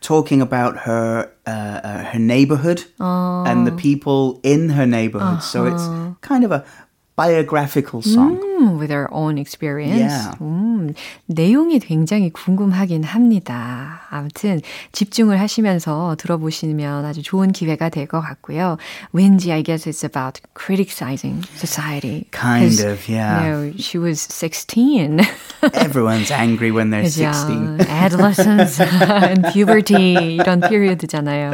talking 0.00 0.42
about 0.42 0.80
her 0.80 1.32
uh, 1.46 1.50
uh, 1.50 2.04
her 2.12 2.18
neighborhood 2.18 2.84
and 3.00 3.66
the 3.66 3.72
people 3.72 4.40
in 4.42 4.70
her 4.70 4.86
neighborhood. 4.86 5.42
So 5.42 5.64
it's 5.64 5.88
kind 6.20 6.44
of 6.44 6.52
a 6.52 6.64
biographical 7.16 8.00
song. 8.00 8.38
음, 8.60 8.78
with 8.78 8.92
her 8.92 9.08
own 9.12 9.38
experience. 9.38 10.12
Yeah. 10.12 10.30
음, 10.40 10.94
내용이 11.26 11.80
굉장히 11.80 12.30
궁금하긴 12.30 13.02
합니다. 13.02 14.02
아무튼 14.10 14.60
집중을 14.92 15.40
하시면서 15.40 16.14
들어보시면 16.18 17.04
아주 17.04 17.22
좋은 17.22 17.50
기회가 17.52 17.88
될 17.88 18.06
것 18.06 18.20
같고요. 18.20 18.76
왠지 19.12 19.52
I 19.52 19.62
guess 19.64 19.88
it's 19.88 20.04
about 20.04 20.40
criticizing 20.56 21.44
society. 21.56 22.24
Kind 22.30 22.76
'Cause, 22.78 22.86
of, 22.86 23.08
yeah. 23.12 23.42
You 23.42 23.50
know, 23.50 23.72
she 23.78 23.98
was 24.00 24.20
16. 24.22 25.18
Everyone's 25.74 26.30
angry 26.30 26.70
when 26.70 26.90
they're 26.90 27.02
그죠? 27.02 27.32
sixteen. 27.32 27.80
Adolescence 27.90 28.80
and 28.80 29.42
puberty 29.52 30.36
이런 30.38 30.60
피리어드잖아요. 30.60 31.52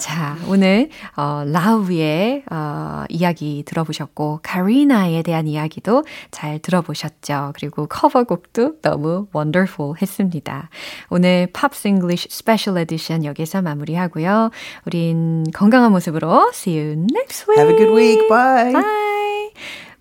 자, 0.00 0.36
오늘 0.48 0.88
어, 1.16 1.42
라우의 1.46 2.44
어, 2.50 3.04
이야기 3.08 3.64
들어보셨고 3.66 4.40
카리나 4.44 4.93
에 4.95 5.21
대한 5.21 5.47
이야기도 5.47 6.03
잘 6.31 6.59
들어보셨죠. 6.59 7.51
그리고 7.55 7.85
커버곡도 7.87 8.81
너무 8.81 9.27
wonderful 9.35 9.93
했습니다. 10.01 10.69
오늘 11.09 11.47
Pops 11.53 11.87
English 11.87 12.29
Special 12.31 12.77
Edition 12.77 13.25
여기서 13.25 13.61
마무리하고요. 13.61 14.51
우린 14.85 15.43
건강한 15.53 15.91
모습으로 15.91 16.49
see 16.53 16.77
you 16.77 17.05
next 17.11 17.45
week. 17.49 17.61
Have 17.61 17.73
a 17.73 17.77
good 17.77 17.93
week. 17.93 18.27
Bye. 18.29 18.73
Bye. 18.73 19.51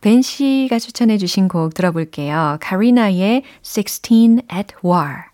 벤 0.01 0.21
씨가 0.23 0.79
추천해 0.79 1.17
주신 1.17 1.49
곡 1.49 1.73
들어볼게요. 1.75 2.59
카리나의 2.61 3.43
16 3.63 4.43
at 4.55 4.75
War. 4.85 5.34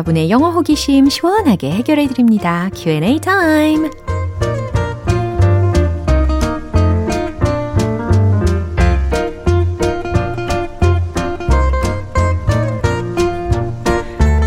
여러분의 0.00 0.30
영어 0.30 0.50
호기심 0.50 1.10
시원하게 1.10 1.72
해결해 1.72 2.06
드립니다. 2.06 2.70
Q&A 2.74 3.18
타임. 3.20 3.90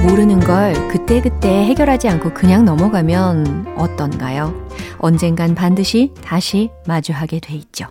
모르는 0.08 0.40
걸 0.40 0.74
그때그때 0.88 1.66
해결하지 1.66 2.10
않고 2.10 2.34
그냥 2.34 2.66
넘어가면 2.66 3.76
어떤가요? 3.78 4.54
언젠간 4.98 5.54
반드시 5.54 6.14
다시 6.24 6.72
마주하게 6.88 7.40
돼 7.42 7.54
있죠. 7.56 7.86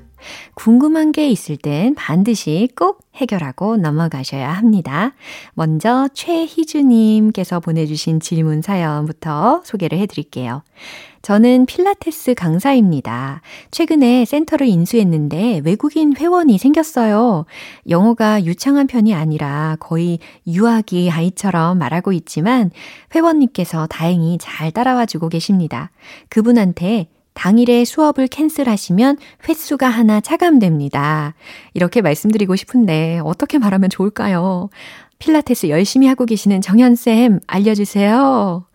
궁금한 0.54 1.12
게 1.12 1.28
있을 1.28 1.56
땐 1.56 1.94
반드시 1.94 2.68
꼭 2.76 3.00
해결하고 3.14 3.76
넘어가셔야 3.76 4.50
합니다. 4.50 5.12
먼저 5.54 6.08
최희주님께서 6.14 7.60
보내주신 7.60 8.20
질문 8.20 8.62
사연부터 8.62 9.62
소개를 9.64 9.98
해드릴게요. 9.98 10.62
저는 11.22 11.66
필라테스 11.66 12.34
강사입니다. 12.34 13.42
최근에 13.70 14.24
센터를 14.24 14.66
인수했는데 14.66 15.62
외국인 15.64 16.16
회원이 16.16 16.58
생겼어요. 16.58 17.46
영어가 17.88 18.44
유창한 18.44 18.88
편이 18.88 19.14
아니라 19.14 19.76
거의 19.78 20.18
유아기 20.48 21.10
아이처럼 21.10 21.78
말하고 21.78 22.12
있지만 22.12 22.72
회원님께서 23.14 23.86
다행히 23.86 24.36
잘 24.40 24.72
따라와 24.72 25.06
주고 25.06 25.28
계십니다. 25.28 25.92
그분한테 26.28 27.06
당일에 27.34 27.84
수업을 27.84 28.28
캔슬하시면 28.28 29.18
횟수가 29.48 29.86
하나 29.88 30.20
차감됩니다. 30.20 31.34
이렇게 31.74 32.02
말씀드리고 32.02 32.56
싶은데 32.56 33.20
어떻게 33.24 33.58
말하면 33.58 33.90
좋을까요? 33.90 34.68
필라테스 35.18 35.68
열심히 35.68 36.08
하고 36.08 36.26
계시는 36.26 36.60
정현쌤 36.60 37.40
알려주세요. 37.46 38.66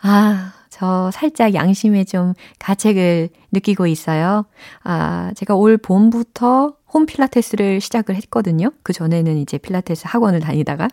아, 0.00 0.52
저 0.70 1.10
살짝 1.12 1.54
양심에 1.54 2.04
좀 2.04 2.32
가책을 2.58 3.28
느끼고 3.52 3.86
있어요. 3.86 4.46
아, 4.82 5.30
제가 5.36 5.54
올 5.54 5.76
봄부터 5.76 6.74
홈 6.92 7.06
필라테스를 7.06 7.80
시작을 7.80 8.16
했거든요. 8.16 8.70
그 8.82 8.92
전에는 8.94 9.36
이제 9.36 9.58
필라테스 9.58 10.04
학원을 10.06 10.40
다니다가. 10.40 10.88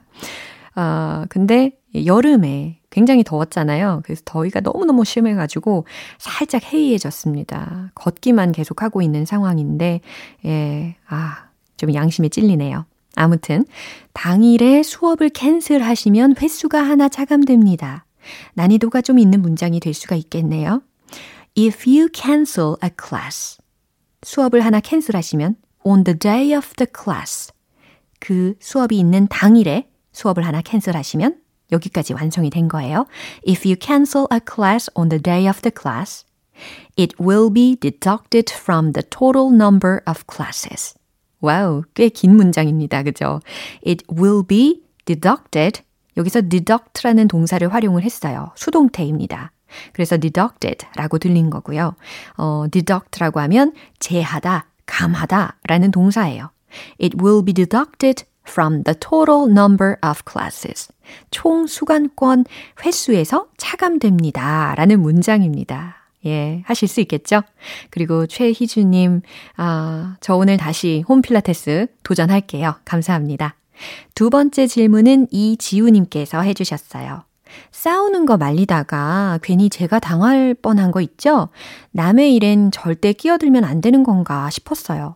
아, 0.80 1.26
근데 1.30 1.72
여름에 2.06 2.80
굉장히 2.92 3.24
더웠잖아요. 3.24 4.02
그래서 4.04 4.22
더위가 4.26 4.60
너무너무 4.60 5.06
심해가지고 5.06 5.88
살짝 6.20 6.72
해이해졌습니다. 6.72 7.92
걷기만 7.96 8.52
계속 8.52 8.84
하고 8.84 9.02
있는 9.02 9.26
상황인데, 9.26 10.02
예, 10.46 10.96
아, 11.08 11.50
좀 11.78 11.96
양심에 11.96 12.30
찔리네요. 12.30 12.86
아무튼, 13.16 13.66
당일에 14.14 14.84
수업을 14.84 15.30
캔슬하시면 15.30 16.36
횟수가 16.40 16.80
하나 16.80 17.10
차감됩니다. 17.10 18.06
난이도가 18.54 19.02
좀 19.02 19.18
있는 19.18 19.42
문장이 19.42 19.80
될 19.80 19.96
수가 19.96 20.16
있겠네요. 20.16 20.84
If 21.58 21.90
you 21.90 22.10
cancel 22.14 22.76
a 22.84 22.92
class. 23.04 23.58
수업을 24.22 24.64
하나 24.64 24.80
캔슬하시면 24.80 25.56
on 25.84 26.04
the 26.04 26.20
day 26.20 26.56
of 26.56 26.68
the 26.76 26.88
class. 26.96 27.52
그 28.20 28.54
수업이 28.60 29.00
있는 29.00 29.28
당일에 29.28 29.88
수업을 30.18 30.46
하나 30.46 30.62
캔슬하시면 30.62 31.38
여기까지 31.72 32.14
완성이 32.14 32.50
된 32.50 32.68
거예요. 32.68 33.06
If 33.48 33.68
you 33.68 33.76
cancel 33.80 34.26
a 34.34 34.40
class 34.40 34.90
on 34.96 35.10
the 35.10 35.22
day 35.22 35.48
of 35.48 35.62
the 35.62 35.72
class, 35.72 36.26
it 36.98 37.16
will 37.22 37.54
be 37.54 37.76
deducted 37.76 38.52
from 38.52 38.94
the 38.94 39.04
total 39.08 39.54
number 39.54 40.00
of 40.08 40.24
classes. 40.30 40.96
와우, 41.40 41.84
꽤 41.94 42.10
긴 42.10 42.36
문장입니다. 42.36 43.04
그죠? 43.04 43.42
It 43.86 44.04
will 44.12 44.44
be 44.46 44.82
deducted. 45.06 45.82
여기서 46.16 46.42
deduct라는 46.50 47.28
동사를 47.28 47.72
활용을 47.72 48.02
했어요. 48.02 48.52
수동태입니다. 48.56 49.52
그래서 49.94 50.18
deducted라고 50.18 51.20
들린 51.20 51.52
거고요. 51.52 51.94
어, 52.38 52.66
deduct라고 52.72 53.40
하면 53.42 53.74
제하다, 54.00 54.66
감하다 54.88 55.58
라는 55.68 55.92
동사예요. 55.92 56.50
It 57.00 57.18
will 57.22 57.46
be 57.46 57.54
deducted 57.54 58.26
from 58.48 58.84
the 58.84 58.96
total 58.98 59.50
number 59.50 59.98
of 60.04 60.22
classes. 60.30 60.90
총 61.32 61.68
수강권 61.68 62.46
횟수에서 62.84 63.48
차감됩니다. 63.58 64.76
라는 64.76 65.02
문장입니다. 65.02 65.96
예, 66.26 66.64
하실 66.66 66.88
수 66.88 67.00
있겠죠? 67.02 67.42
그리고 67.90 68.26
최희주님, 68.26 69.22
아, 69.56 70.18
저 70.20 70.36
오늘 70.36 70.58
다시 70.58 71.04
홈필라테스 71.08 71.88
도전할게요. 72.04 72.76
감사합니다. 72.86 73.56
두 74.16 74.30
번째 74.30 74.68
질문은 74.68 75.28
이지우님께서 75.32 76.42
해주셨어요. 76.42 77.24
싸우는 77.72 78.26
거 78.26 78.38
말리다가 78.38 79.40
괜히 79.42 79.70
제가 79.70 80.00
당할 80.00 80.54
뻔한 80.54 80.92
거 80.92 81.02
있죠? 81.02 81.50
남의 81.92 82.36
일엔 82.36 82.72
절대 82.72 83.14
끼어들면 83.14 83.64
안 83.64 83.82
되는 83.82 84.04
건가 84.04 84.50
싶었어요. 84.50 85.16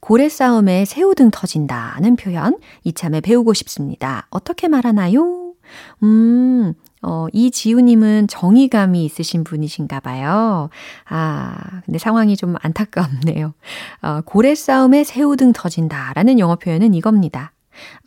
고래 0.00 0.28
싸움에 0.28 0.84
새우 0.84 1.14
등 1.14 1.30
터진다는 1.30 2.16
표현 2.16 2.58
이참에 2.84 3.20
배우고 3.20 3.54
싶습니다. 3.54 4.26
어떻게 4.30 4.68
말하나요? 4.68 5.54
음, 6.02 6.74
어, 7.02 7.26
이지우님은 7.32 8.28
정의감이 8.28 9.04
있으신 9.04 9.44
분이신가 9.44 10.00
봐요. 10.00 10.70
아, 11.08 11.80
근데 11.84 11.98
상황이 11.98 12.36
좀 12.36 12.54
안타깝네요. 12.60 13.54
어, 14.02 14.20
고래 14.24 14.54
싸움에 14.54 15.04
새우 15.04 15.36
등 15.36 15.52
터진다라는 15.52 16.38
영어 16.38 16.56
표현은 16.56 16.94
이겁니다. 16.94 17.52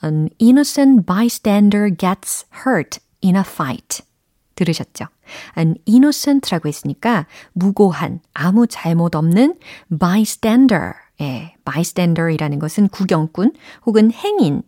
An 0.04 0.30
innocent 0.42 1.06
bystander 1.06 1.90
gets 1.96 2.46
hurt 2.66 3.00
in 3.24 3.36
a 3.36 3.44
fight. 3.46 4.04
들으셨죠? 4.56 5.06
An 5.58 5.76
innocent라고 5.88 6.70
했으니까 6.70 7.26
무고한, 7.54 8.22
아무 8.34 8.68
잘못 8.68 9.16
없는 9.16 9.56
bystander 10.00 10.94
예, 11.22 11.56
bystander이라는 11.66 12.60
것은 12.60 12.90
구경꾼 12.90 13.54
혹은 13.86 14.12
행인을 14.12 14.64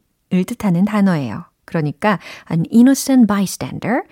뜻하는 0.45 0.85
단어예요. 0.85 1.45
그러니까 1.65 2.19
an 2.49 2.63
innocent 2.71 3.27
bystander, 3.27 4.03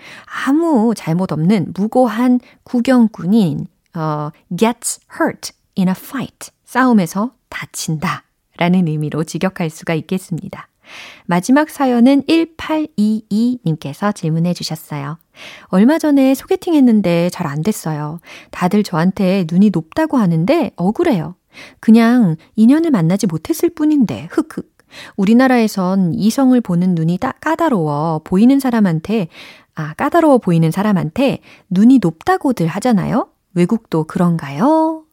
아무 0.46 0.94
잘못 0.96 1.32
없는 1.32 1.74
무고한 1.74 2.40
구경꾼인 2.64 3.68
어, 3.96 4.30
gets 4.56 5.00
hurt 5.20 5.54
in 5.78 5.88
a 5.88 5.96
fight, 5.98 6.52
싸움에서 6.66 7.32
다친다 7.48 8.24
라는 8.58 8.88
의미로 8.88 9.24
직역할 9.24 9.70
수가 9.70 9.94
있겠습니다. 9.94 10.68
마지막 11.26 11.70
사연은 11.70 12.24
1822님께서 12.24 14.14
질문해 14.14 14.54
주셨어요. 14.54 15.18
얼마 15.68 15.98
전에 15.98 16.36
소개팅 16.36 16.76
했는데 16.76 17.30
잘 17.30 17.48
안 17.48 17.62
됐어요. 17.64 18.20
다들 18.52 18.84
저한테 18.84 19.46
눈이 19.50 19.70
높다고 19.72 20.18
하는데 20.18 20.72
억울해요. 20.76 21.36
그냥 21.80 22.36
인연을 22.56 22.92
만나지 22.92 23.28
못했을 23.28 23.70
뿐인데, 23.70 24.28
흑흑. 24.32 24.76
우리나라에선 25.18 26.14
이성을 26.14 26.60
보는 26.62 26.96
눈이 26.96 27.18
따, 27.18 27.32
까다로워 27.34 28.22
보이는 28.24 28.60
사람한테, 28.60 29.28
아, 29.76 29.94
까다로워 29.94 30.38
보이는 30.38 30.72
사람한테 30.72 31.40
눈이 31.70 32.00
높다고들 32.02 32.68
하잖아요? 32.68 33.28
외국도 33.54 34.06
그런가요? 34.06 35.04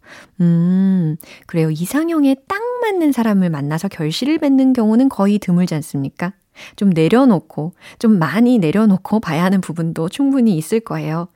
음, 0.41 1.17
그래요. 1.47 1.71
이상형에 1.71 2.37
딱 2.49 2.61
맞는 2.83 3.13
사람을 3.13 3.51
만나서 3.51 3.89
결실을 3.89 4.39
맺는 4.41 4.73
경우는 4.73 5.09
거의 5.09 5.39
드물지 5.39 5.75
않습니까? 5.77 6.33
좀 6.77 6.91
내려놓고, 6.91 7.73
좀 7.99 8.19
많이 8.19 8.59
내려놓고 8.59 9.21
봐야 9.21 9.45
하는 9.45 9.61
부분도 9.61 10.09
충분히 10.09 10.57
있을 10.57 10.81
거예요. 10.81 11.29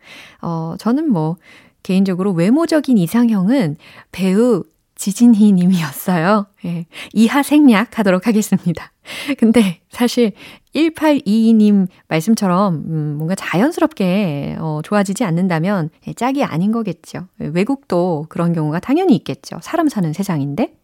어, 0.42 0.74
저는 0.78 1.10
뭐, 1.10 1.36
개인적으로 1.82 2.32
외모적인 2.32 2.98
이상형은 2.98 3.76
배우 4.12 4.64
지진희 4.96 5.52
님이었어요. 5.52 6.46
예, 6.64 6.86
이하 7.12 7.42
생략 7.42 7.98
하도록 7.98 8.26
하겠습니다. 8.26 8.92
근데 9.38 9.80
사실 9.90 10.32
1822님 10.74 11.86
말씀처럼 12.08 12.74
음, 12.74 13.14
뭔가 13.16 13.34
자연스럽게 13.34 14.56
어, 14.58 14.80
좋아지지 14.82 15.24
않는다면 15.24 15.90
예, 16.08 16.12
짝이 16.14 16.42
아닌 16.44 16.72
거겠죠. 16.72 17.28
외국도 17.38 18.26
그런 18.28 18.52
경우가 18.52 18.80
당연히 18.80 19.14
있겠죠. 19.16 19.58
사람 19.62 19.88
사는 19.88 20.12
세상인데. 20.12 20.74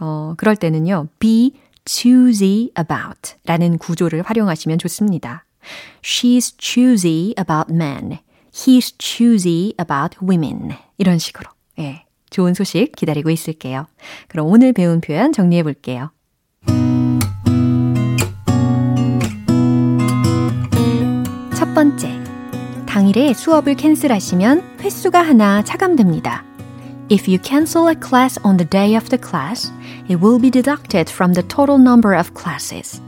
어, 0.00 0.34
그럴 0.36 0.56
때는요. 0.56 1.08
be 1.18 1.52
choosy 1.86 2.70
about 2.78 3.34
라는 3.44 3.78
구조를 3.78 4.22
활용하시면 4.22 4.78
좋습니다. 4.78 5.44
She's 6.02 6.54
choosy 6.58 7.34
about 7.38 7.72
men. 7.72 8.18
He's 8.52 8.94
choosy 8.98 9.74
about 9.80 10.18
women. 10.22 10.72
이런 10.96 11.18
식으로. 11.18 11.50
예. 11.78 12.07
좋은 12.30 12.54
소식 12.54 12.92
기다리고 12.94 13.30
있을게요. 13.30 13.86
그럼 14.28 14.46
오늘 14.46 14.72
배운 14.72 15.00
표현 15.00 15.32
정리해 15.32 15.62
볼게요. 15.62 16.10
첫 21.54 21.74
번째. 21.74 22.18
당일에 22.86 23.34
수업을 23.34 23.74
캔슬하시면 23.74 24.78
횟수가 24.80 25.20
하나 25.20 25.62
차감됩니다. 25.62 26.44
If 27.10 27.28
you 27.28 27.38
cancel 27.42 27.88
a 27.88 27.94
class 27.94 28.38
on 28.44 28.56
the 28.56 28.68
day 28.68 28.94
of 28.94 29.08
the 29.08 29.18
class, 29.18 29.72
it 30.08 30.20
will 30.22 30.40
be 30.40 30.50
deducted 30.50 31.10
from 31.10 31.32
the 31.34 31.46
total 31.46 31.76
number 31.76 32.16
of 32.16 32.34
classes. 32.34 33.00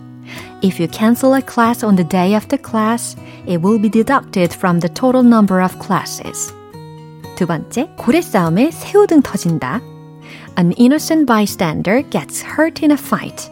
If 0.63 0.81
you 0.81 0.89
cancel 0.89 1.35
a 1.35 1.43
class 1.43 1.83
on 1.83 1.97
the 1.97 2.05
day 2.05 2.35
of 2.35 2.49
the 2.49 2.59
class, 2.59 3.17
it 3.47 3.61
will 3.61 3.79
be 3.79 3.89
deducted 3.89 4.53
from 4.53 4.81
the 4.81 4.89
total 4.89 5.23
number 5.23 5.61
of 5.61 5.79
classes. 5.79 6.53
두 7.41 7.47
번째, 7.47 7.89
고래 7.97 8.21
싸움에 8.21 8.71
새우 8.71 9.07
등 9.07 9.23
터진다. 9.23 9.81
An 10.59 10.75
innocent 10.79 11.25
bystander 11.25 12.03
gets 12.11 12.45
hurt 12.45 12.85
in 12.85 12.91
a 12.91 12.99
fight. 13.01 13.51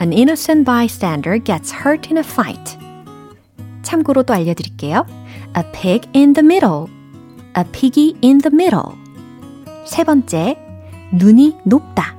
An 0.00 0.14
innocent 0.14 0.64
bystander 0.64 1.38
gets 1.38 1.74
hurt 1.74 2.08
in 2.08 2.16
a 2.16 2.24
fight. 2.24 2.78
참고로 3.82 4.22
또 4.22 4.32
알려드릴게요. 4.32 5.04
A 5.54 5.62
pig 5.72 6.08
in 6.16 6.32
the 6.32 6.42
middle. 6.42 6.86
A 7.54 7.64
piggy 7.70 8.16
in 8.24 8.40
the 8.40 8.50
middle. 8.50 8.96
세 9.84 10.04
번째, 10.04 10.56
눈이 11.12 11.56
높다. 11.66 12.16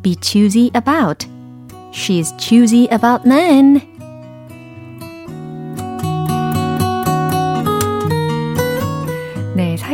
Be 0.00 0.16
choosy 0.18 0.70
about. 0.74 1.28
She's 1.92 2.34
choosy 2.38 2.88
about 2.90 3.28
men. 3.28 3.82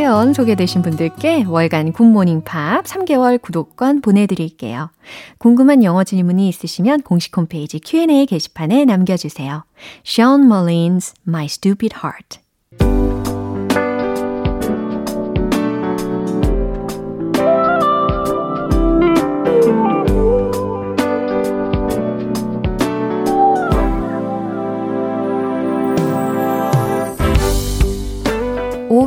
사연 0.09 0.33
소개되신 0.33 0.81
분들께 0.81 1.45
월간 1.45 1.93
굿모닝 1.93 2.41
팝 2.41 2.83
3개월 2.87 3.39
구독권 3.43 4.01
보내드릴게요. 4.01 4.89
궁금한 5.37 5.85
영어 5.85 6.03
질문이 6.03 6.49
있으시면 6.49 7.03
공식 7.03 7.37
홈페이지 7.37 7.79
Q&A 7.79 8.25
게시판에 8.25 8.87
남겨주세요. 8.87 9.67
Sean 10.07 10.45
Mullins, 10.45 11.13
My 11.29 11.45
Stupid 11.45 11.95
Heart. 12.03 12.48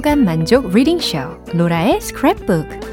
오감 0.02 0.26
만족 0.26 0.74
리딩 0.74 0.98
쇼 0.98 1.20
로라의 1.54 2.00
스크랩북 2.00 2.91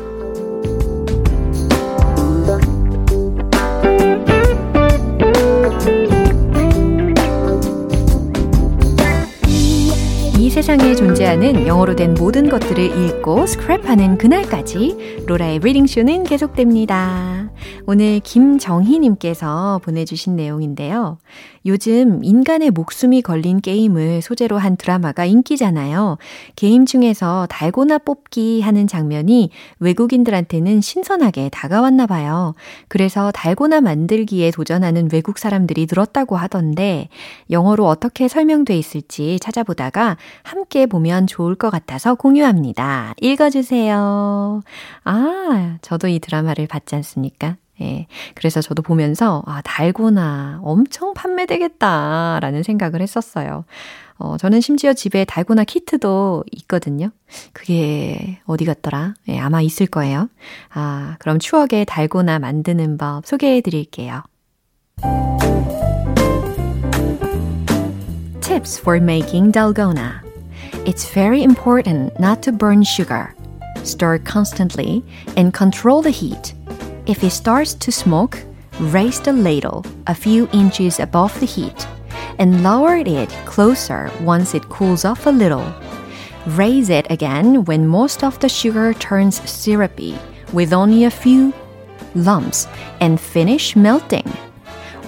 세상에 10.58 10.96
존재하는 10.96 11.68
영어로 11.68 11.94
된 11.94 12.14
모든 12.14 12.48
것들을 12.48 12.82
읽고 12.84 13.44
스크랩하는 13.44 14.18
그날까지 14.18 15.22
로라의 15.28 15.60
리딩쇼는 15.60 16.24
계속됩니다. 16.24 17.48
오늘 17.86 18.20
김정희님께서 18.20 19.80
보내주신 19.84 20.34
내용인데요. 20.34 21.18
요즘 21.66 22.24
인간의 22.24 22.70
목숨이 22.70 23.22
걸린 23.22 23.60
게임을 23.60 24.22
소재로 24.22 24.58
한 24.58 24.76
드라마가 24.76 25.24
인기잖아요. 25.24 26.18
게임 26.56 26.86
중에서 26.86 27.46
달고나 27.50 27.98
뽑기 27.98 28.60
하는 28.60 28.86
장면이 28.86 29.50
외국인들한테는 29.78 30.80
신선하게 30.80 31.50
다가왔나 31.50 32.06
봐요. 32.06 32.54
그래서 32.88 33.30
달고나 33.32 33.80
만들기에 33.80 34.50
도전하는 34.50 35.08
외국 35.12 35.38
사람들이 35.38 35.86
늘었다고 35.90 36.36
하던데 36.36 37.08
영어로 37.50 37.86
어떻게 37.86 38.28
설명돼 38.28 38.76
있을지 38.76 39.38
찾아보다가 39.40 40.16
함께 40.48 40.86
보면 40.86 41.26
좋을 41.26 41.54
것 41.54 41.68
같아서 41.68 42.14
공유합니다. 42.14 43.14
읽어주세요. 43.20 44.62
아, 45.04 45.78
저도 45.82 46.08
이 46.08 46.18
드라마를 46.18 46.66
봤지 46.66 46.94
않습니까? 46.94 47.56
예. 47.82 48.06
그래서 48.34 48.62
저도 48.62 48.82
보면서, 48.82 49.42
아, 49.46 49.60
달고나 49.62 50.60
엄청 50.62 51.12
판매되겠다라는 51.12 52.62
생각을 52.62 53.02
했었어요. 53.02 53.66
어, 54.16 54.36
저는 54.38 54.62
심지어 54.62 54.94
집에 54.94 55.26
달고나 55.26 55.64
키트도 55.64 56.44
있거든요. 56.62 57.10
그게 57.52 58.40
어디 58.46 58.64
갔더라? 58.64 59.14
예, 59.28 59.38
아마 59.38 59.60
있을 59.60 59.86
거예요. 59.86 60.30
아, 60.72 61.16
그럼 61.18 61.38
추억의 61.38 61.84
달고나 61.84 62.38
만드는 62.38 62.96
법 62.96 63.26
소개해 63.26 63.60
드릴게요. 63.60 64.22
Tips 68.40 68.80
for 68.80 68.96
making 68.96 69.52
dalgona. 69.52 70.27
It's 70.86 71.10
very 71.10 71.42
important 71.42 72.18
not 72.18 72.42
to 72.42 72.52
burn 72.52 72.82
sugar. 72.82 73.34
Stir 73.84 74.18
constantly 74.18 75.04
and 75.36 75.52
control 75.52 76.02
the 76.02 76.10
heat. 76.10 76.54
If 77.06 77.22
it 77.24 77.30
starts 77.30 77.74
to 77.74 77.92
smoke, 77.92 78.38
raise 78.80 79.20
the 79.20 79.32
ladle 79.32 79.84
a 80.06 80.14
few 80.14 80.48
inches 80.52 81.00
above 81.00 81.38
the 81.40 81.46
heat 81.46 81.86
and 82.38 82.62
lower 82.62 82.96
it 82.96 83.28
closer 83.44 84.10
once 84.20 84.54
it 84.54 84.68
cools 84.68 85.04
off 85.04 85.26
a 85.26 85.30
little. 85.30 85.74
Raise 86.46 86.88
it 86.88 87.10
again 87.10 87.64
when 87.64 87.86
most 87.86 88.22
of 88.22 88.38
the 88.40 88.48
sugar 88.48 88.94
turns 88.94 89.40
syrupy 89.48 90.16
with 90.52 90.72
only 90.72 91.04
a 91.04 91.10
few 91.10 91.52
lumps 92.14 92.66
and 93.00 93.20
finish 93.20 93.76
melting. 93.76 94.30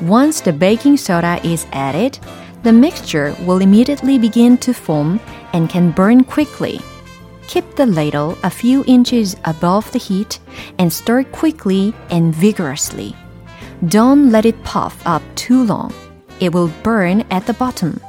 Once 0.02 0.40
the 0.40 0.52
baking 0.52 0.96
soda 0.96 1.40
is 1.44 1.66
added, 1.72 2.18
the 2.62 2.72
mixture 2.72 3.34
will 3.46 3.58
immediately 3.58 4.18
begin 4.18 4.58
to 4.58 4.74
foam 4.74 5.20
and 5.52 5.68
can 5.68 5.90
burn 5.90 6.24
quickly. 6.24 6.80
Keep 7.48 7.74
the 7.74 7.86
ladle 7.86 8.38
a 8.42 8.50
few 8.50 8.84
inches 8.86 9.36
above 9.44 9.90
the 9.92 9.98
heat 9.98 10.38
and 10.78 10.92
stir 10.92 11.24
quickly 11.24 11.92
and 12.10 12.34
vigorously. 12.34 13.16
Don't 13.88 14.30
let 14.30 14.44
it 14.44 14.62
puff 14.62 15.00
up 15.06 15.22
too 15.34 15.64
long. 15.64 15.92
It 16.38 16.52
will 16.52 16.68
burn 16.82 17.24
at 17.30 17.46
the 17.46 17.54
bottom. 17.54 18.00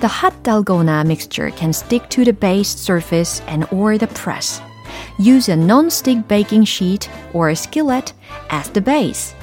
The 0.00 0.08
hot 0.08 0.34
dalgona 0.42 1.06
mixture 1.06 1.50
can 1.50 1.72
stick 1.72 2.08
to 2.10 2.24
the 2.24 2.32
base 2.32 2.68
surface 2.68 3.40
and 3.46 3.66
or 3.72 3.98
the 3.98 4.08
press. 4.08 4.60
Use 5.18 5.48
a 5.48 5.56
non-stick 5.56 6.28
baking 6.28 6.64
sheet 6.64 7.10
or 7.32 7.48
a 7.48 7.56
skillet 7.56 8.12
as 8.50 8.68
the 8.70 8.80
base. 8.80 9.34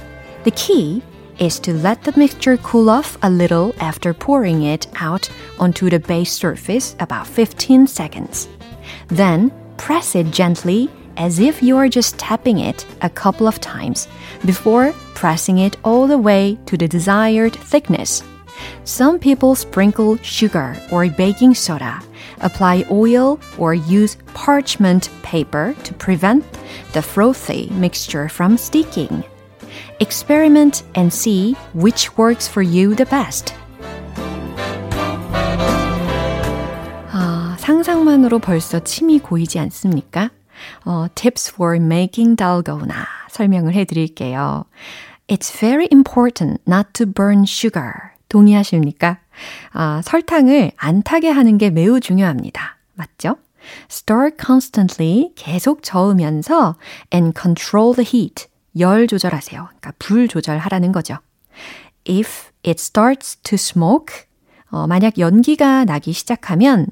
The 0.43 0.51
key 0.51 1.01
is 1.39 1.59
to 1.59 1.73
let 1.73 2.03
the 2.03 2.17
mixture 2.17 2.57
cool 2.57 2.89
off 2.89 3.17
a 3.23 3.29
little 3.29 3.73
after 3.79 4.13
pouring 4.13 4.63
it 4.63 4.87
out 4.95 5.29
onto 5.59 5.89
the 5.89 5.99
base 5.99 6.31
surface 6.31 6.95
about 6.99 7.27
15 7.27 7.87
seconds. 7.87 8.47
Then 9.07 9.51
press 9.77 10.15
it 10.15 10.31
gently 10.31 10.89
as 11.17 11.39
if 11.39 11.61
you 11.61 11.77
are 11.77 11.89
just 11.89 12.17
tapping 12.17 12.59
it 12.59 12.85
a 13.01 13.09
couple 13.09 13.47
of 13.47 13.59
times 13.59 14.07
before 14.45 14.93
pressing 15.13 15.59
it 15.59 15.77
all 15.83 16.07
the 16.07 16.17
way 16.17 16.57
to 16.65 16.77
the 16.77 16.87
desired 16.87 17.53
thickness. 17.53 18.23
Some 18.83 19.19
people 19.19 19.55
sprinkle 19.55 20.17
sugar 20.17 20.75
or 20.91 21.07
baking 21.09 21.55
soda, 21.55 22.01
apply 22.41 22.85
oil, 22.91 23.39
or 23.57 23.73
use 23.73 24.17
parchment 24.33 25.09
paper 25.23 25.75
to 25.83 25.93
prevent 25.93 26.45
the 26.93 27.01
frothy 27.01 27.69
mixture 27.71 28.29
from 28.29 28.57
sticking. 28.57 29.23
Experiment 30.03 30.83
and 30.95 31.13
see 31.13 31.55
which 31.73 32.17
works 32.17 32.45
for 32.45 32.61
you 32.61 32.93
the 32.93 33.05
best. 33.05 33.53
아, 37.09 37.55
상상만으로 37.57 38.39
벌써 38.39 38.81
침이 38.81 39.19
고이지 39.19 39.59
않습니까? 39.59 40.29
어, 40.83 41.07
tips 41.15 41.53
for 41.53 41.77
making 41.77 42.35
dalgona 42.35 43.05
설명을 43.29 43.75
해 43.75 43.85
드릴게요. 43.85 44.65
It's 45.29 45.57
very 45.57 45.87
important 45.89 46.61
not 46.67 46.89
to 46.95 47.05
burn 47.05 47.43
sugar. 47.43 47.93
동의하십니까? 48.27 49.19
아, 49.71 50.01
설탕을 50.03 50.73
안 50.75 51.01
타게 51.01 51.29
하는 51.29 51.57
게 51.57 51.69
매우 51.69 52.01
중요합니다. 52.01 52.75
맞죠? 52.95 53.37
Stir 53.89 54.31
constantly 54.37 55.31
계속 55.35 55.81
저으면서 55.81 56.75
and 57.13 57.39
control 57.39 57.95
the 57.95 58.05
heat 58.05 58.47
열 58.79 59.07
조절하세요. 59.07 59.65
그러니까 59.65 59.93
불 59.99 60.27
조절하라는 60.27 60.91
거죠. 60.91 61.17
If 62.07 62.49
it 62.65 62.79
starts 62.79 63.37
to 63.43 63.55
smoke 63.55 64.25
어, 64.69 64.87
만약 64.87 65.19
연기가 65.19 65.85
나기 65.85 66.13
시작하면 66.13 66.87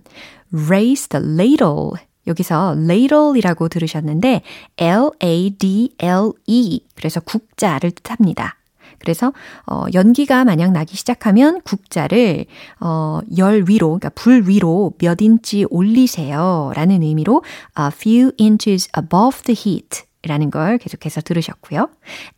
raise 0.53 1.07
the 1.07 1.25
ladle 1.25 1.91
여기서 2.27 2.75
ladle이라고 2.77 3.67
들으셨는데 3.67 4.43
L-A-D-L-E 4.77 6.79
그래서 6.95 7.19
국자를 7.19 7.91
뜻합니다. 7.91 8.57
그래서 8.99 9.34
어, 9.65 9.86
연기가 9.95 10.45
만약 10.45 10.71
나기 10.71 10.95
시작하면 10.95 11.61
국자를 11.61 12.45
어, 12.79 13.19
열 13.38 13.65
위로, 13.67 13.88
그러니까 13.88 14.09
불 14.09 14.47
위로 14.47 14.93
몇 14.99 15.19
인치 15.21 15.65
올리세요. 15.71 16.71
라는 16.75 17.01
의미로 17.01 17.43
a 17.79 17.88
few 17.88 18.32
inches 18.39 18.88
above 18.95 19.41
the 19.43 19.57
heat 19.57 20.03
라는 20.24 20.51
걸 20.51 20.78
계속해서 20.78 21.22
들으셨고요. 21.22 21.89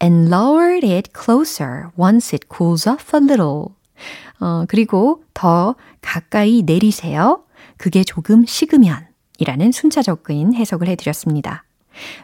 And 0.02 0.34
lower 0.34 0.80
it 0.84 1.12
closer 1.14 1.88
once 1.98 2.36
it 2.36 2.48
cools 2.56 2.88
off 2.88 3.16
a 3.16 3.22
little. 3.24 3.76
어, 4.40 4.66
그리고 4.68 5.24
더 5.34 5.76
가까이 6.02 6.64
내리세요. 6.64 7.44
그게 7.78 8.04
조금 8.04 8.46
식으면 8.46 9.08
이라는 9.40 9.72
순차적인 9.72 10.54
해석을 10.54 10.88
해드렸습니다. 10.90 11.66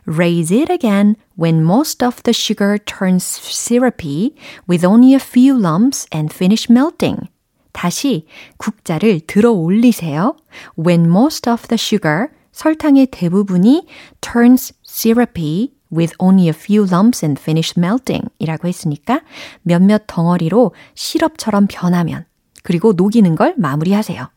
Raise 0.07 0.55
it 0.57 0.72
again 0.72 1.16
when 1.39 1.64
most 1.64 2.03
of 2.03 2.24
the 2.24 2.34
sugar 2.34 2.78
turns 2.80 3.24
syrupy 3.24 4.36
with 4.68 4.86
only 4.86 5.14
a 5.14 5.20
few 5.20 5.57
lumps 5.57 6.07
and 6.14 6.34
finish 6.34 6.68
melting. 6.70 7.30
다시 7.72 8.26
국자를 8.57 9.22
들어 9.22 9.51
올리세요. 9.51 10.36
When 10.78 11.05
most 11.05 11.49
of 11.49 11.68
the 11.68 11.78
sugar, 11.78 12.28
설탕의 12.51 13.07
대부분이 13.12 13.86
turns 14.22 14.74
syrupy 14.90 15.74
with 15.92 16.14
only 16.20 16.48
a 16.48 16.54
few 16.54 16.86
lumps 16.86 17.24
and 17.24 17.40
finish 17.40 17.74
melting 17.78 18.28
이라고 18.40 18.68
했으니까 18.68 19.22
몇몇 19.62 20.04
덩어리로 20.08 20.74
시럽처럼 20.96 21.68
변하면 21.70 22.26
그리고 22.64 22.94
녹이는 22.94 23.36
걸 23.36 23.54
마무리하세요. 23.58 24.30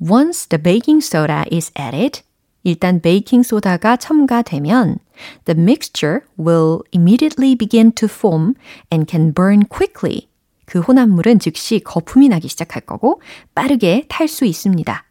Once 0.00 0.48
the 0.48 0.62
baking 0.62 1.04
soda 1.04 1.44
is 1.52 1.72
added, 1.78 2.22
일단 2.64 3.00
베이킹 3.00 3.42
소다가 3.42 3.96
첨가되면 3.96 4.98
the 5.44 5.60
mixture 5.60 6.20
will 6.38 6.80
immediately 6.92 7.54
begin 7.56 7.92
to 7.92 8.08
foam 8.08 8.54
and 8.92 9.10
can 9.10 9.34
burn 9.34 9.64
quickly. 9.66 10.28
그 10.64 10.80
혼합물은 10.80 11.38
즉시 11.38 11.80
거품이 11.80 12.28
나기 12.28 12.48
시작할 12.48 12.82
거고 12.82 13.20
빠르게 13.54 14.06
탈 14.08 14.26
수 14.28 14.44
있습니다. 14.44 15.04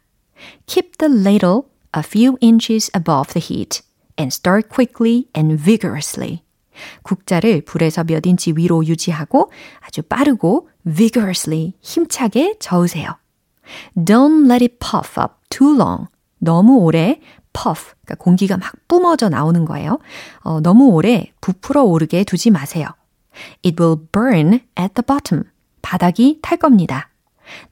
Keep 0.66 0.98
the 0.98 1.14
ladle 1.14 1.62
a 1.96 2.02
few 2.04 2.36
inches 2.40 2.90
above 2.96 3.32
the 3.32 3.40
heat 3.40 3.82
and 4.18 4.32
stir 4.32 4.62
quickly 4.62 5.26
and 5.36 5.56
vigorously. 5.62 6.42
국자를 7.02 7.62
불에서 7.62 8.04
몇 8.04 8.26
인치 8.26 8.52
위로 8.56 8.84
유지하고 8.84 9.50
아주 9.80 10.02
빠르고 10.02 10.68
vigorously 10.84 11.74
힘차게 11.80 12.56
저으세요. 12.58 13.16
Don't 13.96 14.50
let 14.50 14.64
it 14.64 14.78
puff 14.78 15.20
up 15.20 15.34
too 15.50 15.74
long. 15.74 16.08
너무 16.38 16.78
오래 16.78 17.20
puff, 17.52 17.92
그러니까 18.04 18.14
공기가 18.22 18.56
막 18.56 18.72
뿜어져 18.88 19.28
나오는 19.28 19.64
거예요. 19.64 19.98
어, 20.40 20.60
너무 20.60 20.88
오래 20.90 21.32
부풀어 21.40 21.84
오르게 21.84 22.24
두지 22.24 22.50
마세요. 22.50 22.88
It 23.64 23.82
will 23.82 24.08
burn 24.12 24.60
at 24.78 24.94
the 24.94 25.04
bottom. 25.06 25.44
바닥이 25.82 26.40
탈 26.42 26.58
겁니다. 26.58 27.10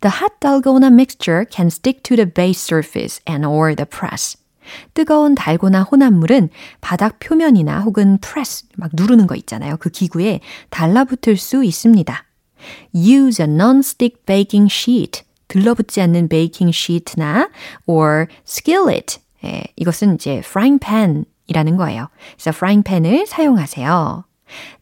The 0.00 0.12
hot 0.20 0.34
dalgona 0.40 0.88
mixture 0.88 1.44
can 1.50 1.68
stick 1.68 2.02
to 2.02 2.16
the 2.16 2.26
base 2.26 2.60
surface 2.60 3.20
and 3.28 3.46
or 3.46 3.74
the 3.74 3.86
press. 3.86 4.36
뜨거운 4.94 5.34
달고나 5.34 5.82
혼합물은 5.82 6.50
바닥 6.80 7.18
표면이나 7.18 7.80
혹은 7.80 8.18
press, 8.18 8.66
막 8.76 8.90
누르는 8.92 9.26
거 9.26 9.34
있잖아요. 9.36 9.76
그 9.78 9.90
기구에 9.90 10.40
달라붙을 10.70 11.36
수 11.36 11.64
있습니다. 11.64 12.24
Use 12.94 13.44
a 13.44 13.50
non-stick 13.50 14.24
baking 14.26 14.72
sheet. 14.72 15.22
들러붙지 15.48 16.00
않는 16.02 16.28
베이킹 16.28 16.70
시트나 16.70 17.50
or 17.86 18.26
skillet. 18.46 19.18
예, 19.44 19.64
이것은 19.76 20.14
이제 20.14 20.38
frying 20.44 20.78
pan이라는 20.78 21.76
거예요. 21.76 22.08
그래서 22.36 22.50
frying 22.50 22.84
pan을 22.84 23.26
사용하세요. 23.26 24.24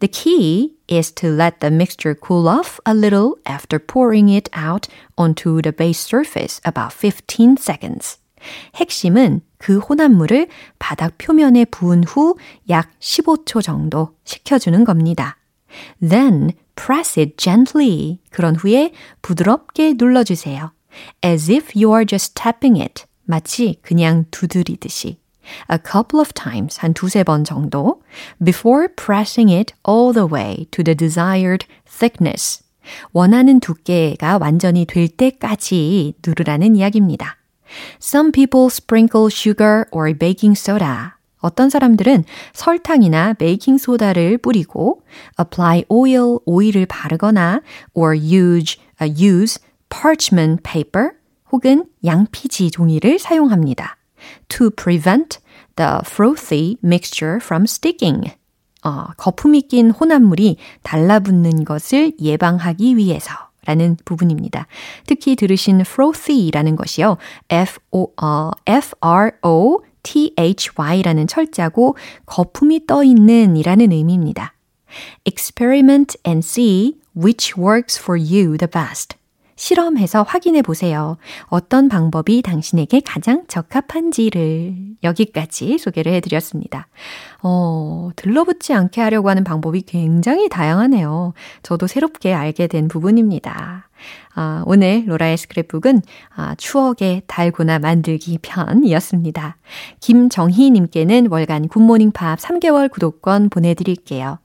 The 0.01 0.09
key 0.09 0.77
is 0.91 1.13
to 1.15 1.29
let 1.31 1.61
the 1.61 1.73
mixture 1.73 2.15
cool 2.15 2.49
off 2.49 2.81
a 2.87 2.95
little 2.95 3.37
after 3.47 3.79
pouring 3.79 4.29
it 4.29 4.51
out 4.57 4.89
onto 5.17 5.61
the 5.61 5.73
base 5.73 6.01
surface 6.01 6.61
about 6.65 6.93
15 6.93 7.57
seconds. 7.59 8.19
핵심은 8.77 9.41
그 9.59 9.79
혼합물을 9.79 10.49
바닥 10.79 11.19
표면에 11.19 11.65
부은 11.67 12.05
후 12.05 12.37
약 12.69 12.91
15초 13.01 13.63
정도 13.63 14.15
식혀주는 14.25 14.85
겁니다. 14.85 15.37
Then 16.01 16.53
press 16.77 17.19
it 17.19 17.35
gently. 17.37 18.19
그런 18.31 18.55
후에 18.55 18.93
부드럽게 19.23 19.95
눌러주세요. 19.97 20.73
As 21.25 21.51
if 21.51 21.73
you 21.77 21.93
are 21.93 22.07
just 22.07 22.35
tapping 22.35 22.81
it. 22.81 23.05
마치 23.25 23.79
그냥 23.83 24.25
두드리듯이. 24.31 25.19
A 25.71 25.79
couple 25.79 26.21
of 26.21 26.33
times, 26.35 26.79
한 26.81 26.93
두세 26.93 27.25
번 27.25 27.43
정도. 27.45 28.03
Before 28.43 28.89
pressing 28.95 29.53
it 29.53 29.75
all 29.89 30.13
the 30.13 30.29
way 30.31 30.67
to 30.71 30.85
the 30.85 30.95
desired 30.95 31.67
thickness. 31.87 32.63
원하는 33.13 33.61
두께가 33.61 34.39
완전히 34.39 34.85
될 34.85 35.09
때까지 35.09 36.15
누르라는 36.27 36.77
이야기입니다. 36.77 37.38
Some 38.01 38.33
people 38.33 38.67
sprinkle 38.67 39.29
sugar 39.31 39.85
or 39.91 40.13
baking 40.15 40.59
soda. 40.59 41.13
어떤 41.41 41.71
사람들은 41.71 42.25
설탕이나 42.53 43.35
베이킹 43.35 43.79
소다를 43.79 44.39
뿌리고 44.39 45.03
apply 45.39 45.85
oil, 45.89 46.39
오일을 46.45 46.87
바르거나 46.87 47.63
or 47.95 48.17
use, 48.17 48.77
uh, 49.01 49.09
use 49.09 49.61
parchment 49.89 50.63
paper 50.63 51.13
혹은 51.53 51.87
양피지 52.05 52.71
종이를 52.71 53.19
사용합니다. 53.19 53.97
to 54.49 54.71
prevent 54.71 55.39
the 55.77 56.01
frothy 56.05 56.77
mixture 56.83 57.37
from 57.37 57.65
sticking. 57.65 58.33
어, 58.85 59.07
거품이 59.17 59.63
낀 59.63 59.91
혼합물이 59.91 60.57
달라붙는 60.83 61.65
것을 61.65 62.13
예방하기 62.21 62.97
위해서 62.97 63.33
라는 63.69 63.99
부분입니다. 64.07 64.67
특히 65.07 65.37
들으신 65.37 65.83
frothy라는 65.83 66.75
것이요. 66.75 67.19
F-O, 67.51 68.13
어, 68.17 68.51
F-R-O 68.67 69.83
T-H-Y라는 70.03 71.27
철자고 71.27 71.95
거품이 72.25 72.87
떠 72.87 73.05
있는 73.05 73.59
이라는 73.59 73.93
의미입니다. 73.93 74.55
Experiment 75.27 76.17
and 76.27 76.39
see 76.43 76.95
which 77.15 77.61
works 77.61 78.01
for 78.01 78.19
you 78.19 78.57
the 78.57 78.71
best. 78.71 79.18
실험해서 79.59 80.23
확인해 80.23 80.63
보세요. 80.63 81.19
어떤 81.47 81.89
방법이 81.89 82.43
당신에게 82.43 83.01
가장 83.05 83.45
적합한지를 83.49 84.75
여기까지 85.03 85.79
소개를 85.79 86.13
해드렸습니다. 86.15 86.87
어, 87.43 88.11
들러붙지 88.17 88.73
않게 88.73 89.01
하려고 89.01 89.29
하는 89.29 89.45
방법이 89.45 89.83
굉장히 89.83 90.49
다양하네요. 90.49 91.35
저도 91.63 91.87
새롭게 91.87 92.33
알게 92.33 92.69
된 92.69 92.89
부분입니다. 92.89 93.88
아, 94.35 94.63
오늘 94.67 95.05
로라의 95.07 95.37
스크랩북은 95.37 96.03
아, 96.37 96.55
추억의 96.57 97.23
달고나 97.27 97.79
만들기 97.79 98.39
편이었습니다. 98.43 99.57
김정희님께는 100.01 101.29
월간 101.31 101.69
굿모닝 101.69 102.13
팝 102.13 102.39
3개월 102.39 102.91
구독권 102.91 103.51
보내드릴게요. 103.51 104.39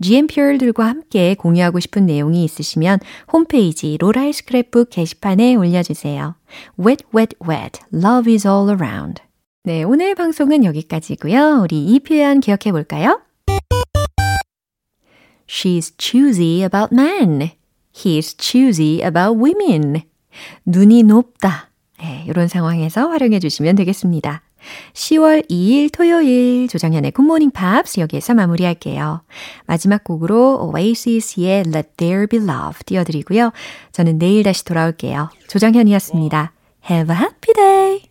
GMPR들과 0.00 0.86
함께 0.86 1.34
공유하고 1.34 1.80
싶은 1.80 2.06
내용이 2.06 2.44
있으시면 2.44 3.00
홈페이지 3.32 3.96
로라의 3.98 4.32
스크랩북 4.32 4.90
게시판에 4.90 5.54
올려주세요. 5.54 6.34
Wet, 6.78 7.04
wet, 7.14 7.36
wet. 7.48 7.80
Love 7.92 8.32
is 8.32 8.46
all 8.46 8.68
around. 8.70 9.22
네, 9.64 9.82
오늘 9.82 10.14
방송은 10.14 10.64
여기까지고요. 10.64 11.60
우리 11.62 11.84
이 11.84 12.00
표현 12.00 12.40
기억해 12.40 12.72
볼까요? 12.72 13.20
She's 15.46 15.94
choosy 15.98 16.62
about 16.62 16.94
men. 16.94 17.57
He's 17.98 18.36
choosy 18.40 19.00
about 19.02 19.42
women. 19.42 20.02
눈이 20.64 21.02
높다. 21.02 21.70
네, 22.00 22.24
이런 22.28 22.46
상황에서 22.46 23.08
활용해 23.08 23.40
주시면 23.40 23.74
되겠습니다. 23.76 24.42
10월 24.92 25.48
2일 25.48 25.90
토요일 25.92 26.68
조정현의 26.68 27.12
굿모닝 27.12 27.50
팝스 27.50 28.00
여기에서 28.00 28.34
마무리할게요. 28.34 29.22
마지막 29.66 30.04
곡으로 30.04 30.70
Oasis의 30.74 31.64
Let 31.66 31.88
There 31.96 32.26
Be 32.26 32.40
Love 32.40 32.80
띄워드리고요. 32.86 33.52
저는 33.92 34.18
내일 34.18 34.42
다시 34.42 34.64
돌아올게요. 34.64 35.30
조정현이었습니다. 35.48 36.52
Have 36.90 37.14
a 37.14 37.20
happy 37.20 37.54
day! 37.54 38.07